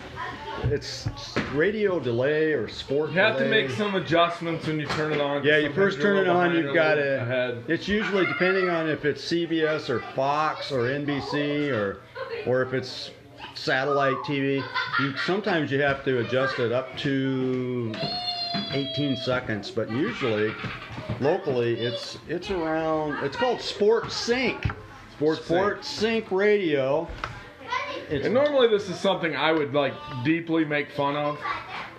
It's 0.64 1.08
radio 1.54 1.98
delay 1.98 2.52
or 2.52 2.68
sport. 2.68 3.10
You 3.10 3.18
have 3.18 3.38
to 3.38 3.48
make 3.48 3.70
some 3.70 3.94
adjustments 3.94 4.66
when 4.66 4.78
you 4.78 4.86
turn 4.86 5.12
it 5.12 5.20
on. 5.20 5.44
Yeah, 5.44 5.58
you 5.58 5.72
first 5.72 6.00
turn 6.00 6.18
it 6.18 6.28
on, 6.28 6.54
you've 6.54 6.74
got 6.74 6.94
to. 6.94 7.62
It's 7.68 7.88
usually 7.88 8.26
depending 8.26 8.70
on 8.70 8.88
if 8.88 9.04
it's 9.04 9.22
CBS 9.22 9.90
or 9.90 10.00
Fox 10.14 10.70
or 10.70 10.84
NBC 10.84 11.72
or 11.72 12.00
or 12.46 12.62
if 12.62 12.72
it's 12.74 13.10
satellite 13.54 14.16
TV. 14.18 14.64
You 15.00 15.16
sometimes 15.16 15.70
you 15.70 15.80
have 15.82 16.04
to 16.04 16.20
adjust 16.20 16.58
it 16.58 16.72
up 16.72 16.96
to 16.98 17.92
18 18.72 19.16
seconds, 19.16 19.70
but 19.70 19.90
usually 19.90 20.54
locally 21.20 21.74
it's 21.74 22.18
it's 22.28 22.50
around. 22.50 23.24
It's 23.24 23.36
called 23.36 23.60
Sport 23.60 24.12
Sync. 24.12 24.70
Sports 25.16 25.44
Sport 25.44 25.84
Sync 25.84 26.30
Radio. 26.30 27.08
It's, 28.12 28.26
And 28.26 28.34
normally 28.34 28.68
this 28.68 28.88
is 28.90 28.98
something 29.00 29.34
I 29.34 29.52
would 29.52 29.72
like 29.74 29.94
deeply 30.24 30.64
make 30.64 30.90
fun 30.92 31.16
of, 31.16 31.38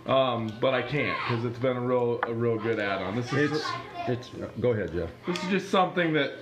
um, 0.06 0.52
but 0.62 0.74
I 0.74 0.82
can't 0.84 1.18
because 1.28 1.44
it's 1.46 1.58
been 1.60 1.78
a 1.78 1.82
real 1.82 2.20
a 2.28 2.34
real 2.34 2.58
good 2.58 2.80
add-on. 2.80 3.16
This 3.16 3.34
is 3.34 3.52
it's 3.52 3.66
it's. 4.08 4.30
Go 4.60 4.72
ahead, 4.72 4.94
Jeff. 4.94 5.10
this 5.26 5.42
is 5.44 5.50
just 5.50 5.70
something 5.72 6.14
that 6.14 6.34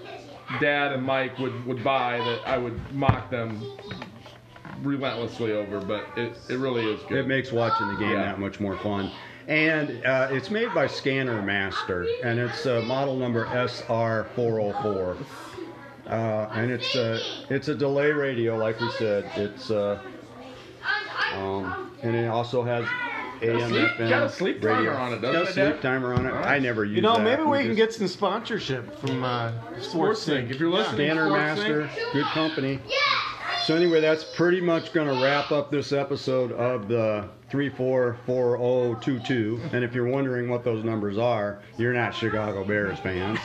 Dad 0.59 0.91
and 0.91 1.03
Mike 1.03 1.37
would, 1.39 1.65
would 1.65 1.83
buy 1.83 2.17
that 2.17 2.41
I 2.45 2.57
would 2.57 2.77
mock 2.93 3.29
them 3.29 3.63
relentlessly 4.81 5.53
over, 5.53 5.79
but 5.79 6.05
it, 6.17 6.37
it 6.49 6.57
really 6.57 6.85
is 6.91 6.99
good. 7.07 7.19
It 7.19 7.27
makes 7.27 7.51
watching 7.51 7.87
the 7.87 7.95
game 7.95 8.11
Yeah. 8.11 8.23
that 8.23 8.39
much 8.39 8.59
more 8.59 8.77
fun. 8.79 9.09
And 9.47 10.05
uh, 10.05 10.27
it's 10.31 10.49
made 10.49 10.73
by 10.73 10.87
Scanner 10.87 11.41
Master, 11.41 12.05
and 12.23 12.39
it's 12.39 12.65
uh, 12.65 12.81
model 12.81 13.15
number 13.15 13.45
SR404. 13.47 15.17
Uh, 16.11 16.49
and 16.53 16.69
it's 16.71 16.95
a 16.95 17.23
it's 17.49 17.67
a 17.69 17.75
delay 17.75 18.11
radio, 18.11 18.57
like 18.57 18.79
we 18.81 18.89
said. 18.89 19.31
It's 19.35 19.71
uh, 19.71 19.99
um, 21.31 21.75
and 22.03 22.15
it 22.15 22.27
also 22.27 22.63
has 22.63 22.85
AM, 23.41 23.69
sleep- 23.69 23.97
FM, 23.97 24.09
got 24.09 24.23
a 24.23 24.29
sleep 24.29 24.61
timer 24.61 24.75
radio. 24.75 24.95
on 24.97 25.13
it, 25.13 25.21
doesn't 25.21 25.33
got 25.33 25.45
a 25.47 25.49
it, 25.49 25.53
sleep 25.53 25.65
Dad? 25.75 25.81
timer 25.81 26.13
on 26.13 26.25
it. 26.25 26.31
I 26.33 26.59
never 26.59 26.83
use 26.83 26.97
You 26.97 27.01
know, 27.01 27.15
that. 27.15 27.23
maybe 27.23 27.43
we 27.43 27.59
can 27.59 27.67
just- 27.67 27.77
get 27.77 27.93
some 27.93 28.07
sponsorship 28.07 28.93
from 28.97 29.23
uh, 29.23 29.51
Sports 29.79 30.23
Sync. 30.23 30.51
If 30.51 30.59
you're 30.59 30.69
listening, 30.69 31.07
Scanner 31.07 31.27
Sports 31.27 31.59
Master, 31.59 31.89
good 32.11 32.25
company. 32.25 32.79
So 33.65 33.75
anyway, 33.75 34.01
that's 34.01 34.23
pretty 34.23 34.59
much 34.59 34.91
going 34.91 35.07
to 35.07 35.23
wrap 35.23 35.51
up 35.51 35.69
this 35.71 35.93
episode 35.93 36.51
of 36.51 36.87
the 36.87 37.29
344022. 37.51 39.61
And 39.71 39.83
if 39.83 39.93
you're 39.93 40.07
wondering 40.07 40.49
what 40.49 40.63
those 40.63 40.83
numbers 40.83 41.17
are, 41.17 41.59
you're 41.77 41.93
not 41.93 42.13
Chicago 42.15 42.63
Bears 42.65 42.97
fans. 42.99 43.39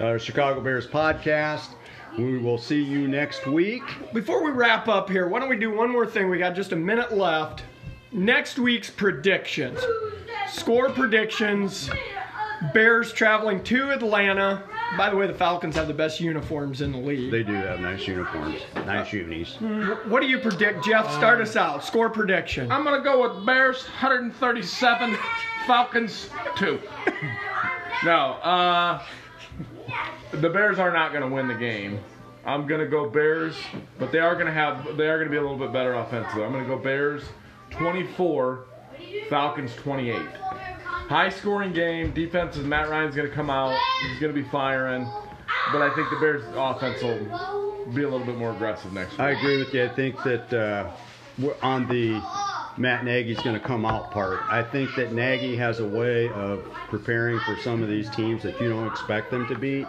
Uh, 0.00 0.18
Chicago 0.18 0.60
Bears 0.60 0.86
podcast. 0.88 1.68
We 2.18 2.38
will 2.38 2.58
see 2.58 2.82
you 2.82 3.08
next 3.08 3.46
week. 3.46 3.82
Before 4.12 4.44
we 4.44 4.52
wrap 4.52 4.86
up 4.86 5.10
here, 5.10 5.28
why 5.28 5.40
don't 5.40 5.48
we 5.48 5.56
do 5.56 5.72
one 5.72 5.90
more 5.90 6.06
thing? 6.06 6.28
We 6.30 6.38
got 6.38 6.54
just 6.54 6.72
a 6.72 6.76
minute 6.76 7.16
left. 7.16 7.64
Next 8.12 8.58
week's 8.58 8.88
predictions. 8.88 9.80
Score 10.48 10.90
predictions. 10.90 11.90
Bears 12.72 13.12
traveling 13.12 13.62
to 13.64 13.90
Atlanta. 13.90 14.62
By 14.96 15.10
the 15.10 15.16
way, 15.16 15.26
the 15.26 15.34
Falcons 15.34 15.74
have 15.74 15.88
the 15.88 15.94
best 15.94 16.20
uniforms 16.20 16.80
in 16.82 16.92
the 16.92 16.98
league. 16.98 17.32
They 17.32 17.42
do 17.42 17.52
have 17.52 17.80
nice 17.80 18.06
uniforms, 18.06 18.60
nice 18.86 19.12
unis. 19.12 19.56
what 20.06 20.20
do 20.20 20.28
you 20.28 20.38
predict, 20.38 20.84
Jeff? 20.84 21.10
Start 21.10 21.40
us 21.40 21.56
out. 21.56 21.84
Score 21.84 22.08
prediction. 22.08 22.70
I'm 22.70 22.84
gonna 22.84 23.02
go 23.02 23.22
with 23.22 23.44
Bears 23.44 23.82
137, 23.84 25.16
Falcons 25.66 26.30
two. 26.56 26.80
no, 28.04 28.34
uh, 28.34 29.02
the 30.40 30.50
Bears 30.50 30.78
are 30.78 30.92
not 30.92 31.12
gonna 31.12 31.28
win 31.28 31.48
the 31.48 31.54
game. 31.54 32.00
I'm 32.44 32.66
gonna 32.66 32.86
go 32.86 33.08
Bears, 33.08 33.56
but 33.98 34.12
they 34.12 34.18
are 34.18 34.36
gonna 34.36 34.52
have 34.52 34.96
they 34.96 35.08
are 35.08 35.18
gonna 35.18 35.30
be 35.30 35.36
a 35.36 35.42
little 35.42 35.56
bit 35.56 35.72
better 35.72 35.94
offensively. 35.94 36.44
I'm 36.44 36.52
gonna 36.52 36.66
go 36.66 36.78
Bears 36.78 37.22
24, 37.70 38.66
Falcons 39.28 39.74
28. 39.76 40.16
High 40.16 41.28
scoring 41.30 41.72
game. 41.72 42.12
Defense 42.12 42.56
is 42.56 42.64
Matt 42.64 42.88
Ryan's 42.88 43.14
gonna 43.16 43.28
come 43.28 43.50
out. 43.50 43.78
He's 44.02 44.20
gonna 44.20 44.32
be 44.32 44.44
firing, 44.44 45.06
but 45.72 45.82
I 45.82 45.94
think 45.94 46.10
the 46.10 46.16
Bears 46.16 46.44
offense 46.54 47.02
will 47.02 47.86
be 47.94 48.02
a 48.02 48.08
little 48.08 48.26
bit 48.26 48.36
more 48.36 48.52
aggressive 48.52 48.92
next 48.92 49.12
week. 49.12 49.20
I 49.20 49.30
agree 49.30 49.58
with 49.58 49.72
you. 49.74 49.84
I 49.84 49.88
think 49.88 50.22
that 50.24 50.52
uh, 50.52 50.90
we're 51.38 51.56
on 51.62 51.86
the 51.88 52.20
Matt 52.76 53.04
Nagy's 53.04 53.40
going 53.42 53.58
to 53.58 53.64
come 53.64 53.84
out 53.84 54.10
part, 54.10 54.40
I 54.50 54.62
think 54.62 54.94
that 54.96 55.12
Nagy 55.12 55.56
has 55.56 55.80
a 55.80 55.84
way 55.86 56.28
of 56.30 56.64
preparing 56.88 57.38
for 57.40 57.56
some 57.56 57.82
of 57.82 57.88
these 57.88 58.10
teams 58.10 58.42
that 58.42 58.60
you 58.60 58.68
don't 58.68 58.86
expect 58.88 59.30
them 59.30 59.46
to 59.48 59.54
beat. 59.56 59.86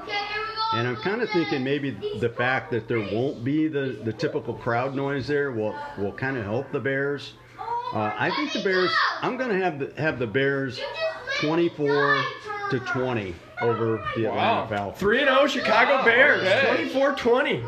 And 0.74 0.88
I'm 0.88 0.96
kind 0.98 1.22
of 1.22 1.30
thinking 1.30 1.64
maybe 1.64 1.92
the 2.20 2.30
fact 2.30 2.72
that 2.72 2.88
there 2.88 3.00
won't 3.00 3.44
be 3.44 3.68
the, 3.68 4.00
the 4.04 4.14
typical 4.14 4.54
crowd 4.54 4.94
noise 4.96 5.28
there 5.28 5.52
will, 5.52 5.76
will 5.98 6.12
kind 6.12 6.38
of 6.38 6.44
help 6.44 6.72
the 6.72 6.80
Bears. 6.80 7.34
Uh, 7.94 8.14
I 8.18 8.30
think 8.32 8.52
the 8.54 8.62
Bears. 8.64 8.92
I'm 9.22 9.38
going 9.38 9.50
to 9.50 9.64
have 9.64 9.80
the, 9.80 9.94
have 10.02 10.20
the 10.20 10.28
Bears 10.28 10.80
24 11.40 12.22
to 12.72 12.80
20 12.80 13.36
over 13.62 14.04
the 14.16 14.26
Atlanta 14.26 14.68
Falcons. 14.68 15.00
3 15.00 15.20
0 15.20 15.48
Chicago 15.48 16.04
Bears. 16.04 16.66
24 16.66 17.12
20. 17.14 17.64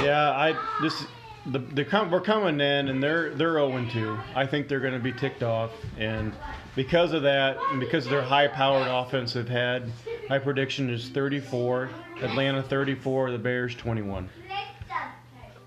Yeah, 0.00 0.30
I 0.30 0.56
just 0.82 1.06
the, 1.52 1.58
the 1.58 1.84
com- 1.84 2.10
we're 2.10 2.20
coming 2.20 2.60
in 2.60 2.88
and 2.88 3.02
they're 3.02 3.30
they're 3.34 3.54
0 3.54 3.86
2. 3.90 4.18
I 4.34 4.46
think 4.46 4.68
they're 4.68 4.80
going 4.80 4.94
to 4.94 5.00
be 5.00 5.12
ticked 5.12 5.42
off, 5.42 5.70
and 5.98 6.32
because 6.76 7.12
of 7.12 7.22
that, 7.22 7.56
and 7.70 7.80
because 7.80 8.04
of 8.04 8.10
their 8.10 8.22
high-powered 8.22 8.86
offense 8.88 9.32
they've 9.32 9.48
had, 9.48 9.90
my 10.28 10.38
prediction 10.38 10.90
is 10.90 11.08
34, 11.08 11.90
Atlanta 12.22 12.62
34, 12.62 13.32
the 13.32 13.38
Bears 13.38 13.74
21. 13.74 14.28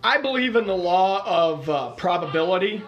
I 0.03 0.17
believe 0.19 0.55
in 0.55 0.65
the 0.65 0.75
law 0.75 1.23
of 1.25 1.69
uh, 1.69 1.91
probability, 1.91 2.81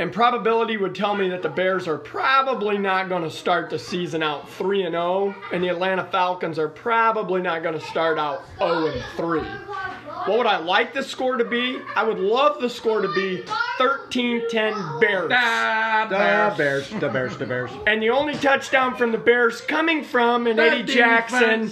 and 0.00 0.10
probability 0.10 0.78
would 0.78 0.94
tell 0.94 1.14
me 1.14 1.28
that 1.28 1.42
the 1.42 1.48
Bears 1.50 1.86
are 1.86 1.98
probably 1.98 2.78
not 2.78 3.10
going 3.10 3.22
to 3.22 3.30
start 3.30 3.68
the 3.68 3.78
season 3.78 4.22
out 4.22 4.48
3 4.48 4.84
and 4.84 4.94
0, 4.94 5.34
and 5.52 5.62
the 5.62 5.68
Atlanta 5.68 6.04
Falcons 6.10 6.58
are 6.58 6.70
probably 6.70 7.42
not 7.42 7.62
going 7.62 7.78
to 7.78 7.84
start 7.84 8.18
out 8.18 8.42
0 8.58 8.86
and 8.86 9.04
3. 9.16 9.40
What 10.24 10.38
would 10.38 10.46
I 10.46 10.56
like 10.58 10.94
the 10.94 11.02
score 11.02 11.36
to 11.36 11.44
be? 11.44 11.78
I 11.94 12.02
would 12.02 12.18
love 12.18 12.62
the 12.62 12.70
score 12.70 13.02
to 13.02 13.12
be 13.14 13.42
13-10 13.78 15.00
Bears. 15.00 15.30
Ah, 15.34 16.06
The 16.08 16.16
Bears. 16.16 16.56
Bears, 16.56 17.00
the 17.00 17.08
Bears, 17.08 17.36
the 17.36 17.46
Bears. 17.46 17.70
And 17.86 18.02
the 18.02 18.10
only 18.10 18.34
touchdown 18.34 18.96
from 18.96 19.12
the 19.12 19.18
Bears 19.18 19.60
coming 19.60 20.02
from 20.02 20.46
an 20.46 20.58
Eddie 20.58 20.82
Jackson, 20.82 21.70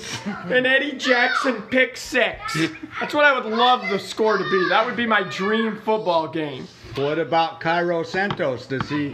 an 0.52 0.66
Eddie 0.66 0.96
Jackson 0.96 1.62
pick 1.62 1.96
six. 1.96 2.58
That's 3.00 3.14
what 3.14 3.24
I 3.24 3.38
would 3.38 3.50
love 3.50 3.88
the 3.88 3.98
score 3.98 4.36
to 4.36 4.44
be. 4.50 4.68
That 4.68 4.84
would 4.84 4.96
be 4.96 5.06
my 5.06 5.22
dream 5.22 5.76
football 5.76 6.28
game. 6.28 6.66
What 6.98 7.18
about 7.18 7.60
Cairo 7.60 8.02
Santos? 8.02 8.66
Does 8.66 8.88
he 8.88 9.10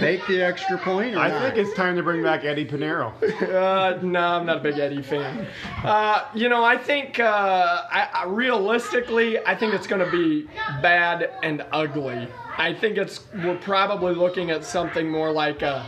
make 0.00 0.26
the 0.26 0.40
extra 0.42 0.78
point 0.78 1.14
or 1.14 1.18
I 1.20 1.28
not? 1.28 1.42
think 1.42 1.56
it's 1.56 1.76
time 1.76 1.96
to 1.96 2.02
bring 2.02 2.22
back 2.22 2.44
Eddie 2.44 2.64
Piñeiro. 2.66 3.12
Uh, 3.54 3.98
no, 4.02 4.20
I'm 4.20 4.46
not 4.46 4.58
a 4.58 4.60
big 4.60 4.78
Eddie 4.78 5.02
fan. 5.02 5.46
Uh, 5.82 6.24
you 6.34 6.48
know, 6.48 6.64
I 6.64 6.76
think 6.76 7.20
uh, 7.20 7.82
I, 7.90 8.08
I 8.14 8.24
realistically, 8.26 9.38
I 9.44 9.54
think 9.54 9.74
it's 9.74 9.86
going 9.86 10.04
to 10.04 10.10
be 10.10 10.48
bad 10.82 11.30
and 11.42 11.64
ugly. 11.72 12.26
I 12.56 12.72
think 12.72 12.96
it's 12.96 13.20
we're 13.44 13.58
probably 13.58 14.14
looking 14.14 14.50
at 14.50 14.64
something 14.64 15.10
more 15.10 15.30
like 15.30 15.62
a 15.62 15.84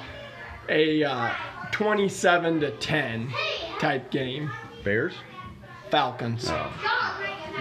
a 0.68 1.02
uh, 1.04 1.32
27 1.72 2.60
to 2.60 2.70
10 2.72 3.32
type 3.78 4.10
game. 4.10 4.50
Bears? 4.84 5.14
Falcons. 5.90 6.46
Oh. 6.48 6.72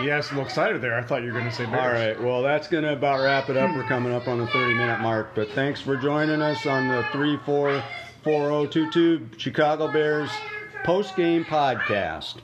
You 0.01 0.07
guys 0.07 0.31
look 0.33 0.47
excited 0.47 0.81
there. 0.81 0.97
I 0.97 1.03
thought 1.03 1.21
you 1.21 1.31
were 1.31 1.39
going 1.39 1.49
to 1.49 1.55
say 1.55 1.65
Bears. 1.65 1.79
All 1.79 1.87
right, 1.87 2.21
well, 2.21 2.41
that's 2.41 2.67
going 2.67 2.83
to 2.83 2.91
about 2.93 3.23
wrap 3.23 3.49
it 3.49 3.55
up. 3.55 3.73
We're 3.73 3.83
coming 3.83 4.11
up 4.13 4.27
on 4.27 4.39
the 4.39 4.47
30 4.47 4.73
minute 4.73 4.99
mark. 4.99 5.33
But 5.33 5.49
thanks 5.51 5.79
for 5.79 5.95
joining 5.95 6.41
us 6.41 6.65
on 6.65 6.89
the 6.89 7.05
344022 7.13 9.29
Chicago 9.37 9.89
Bears 9.91 10.29
post 10.83 11.15
game 11.15 11.45
podcast. 11.45 12.35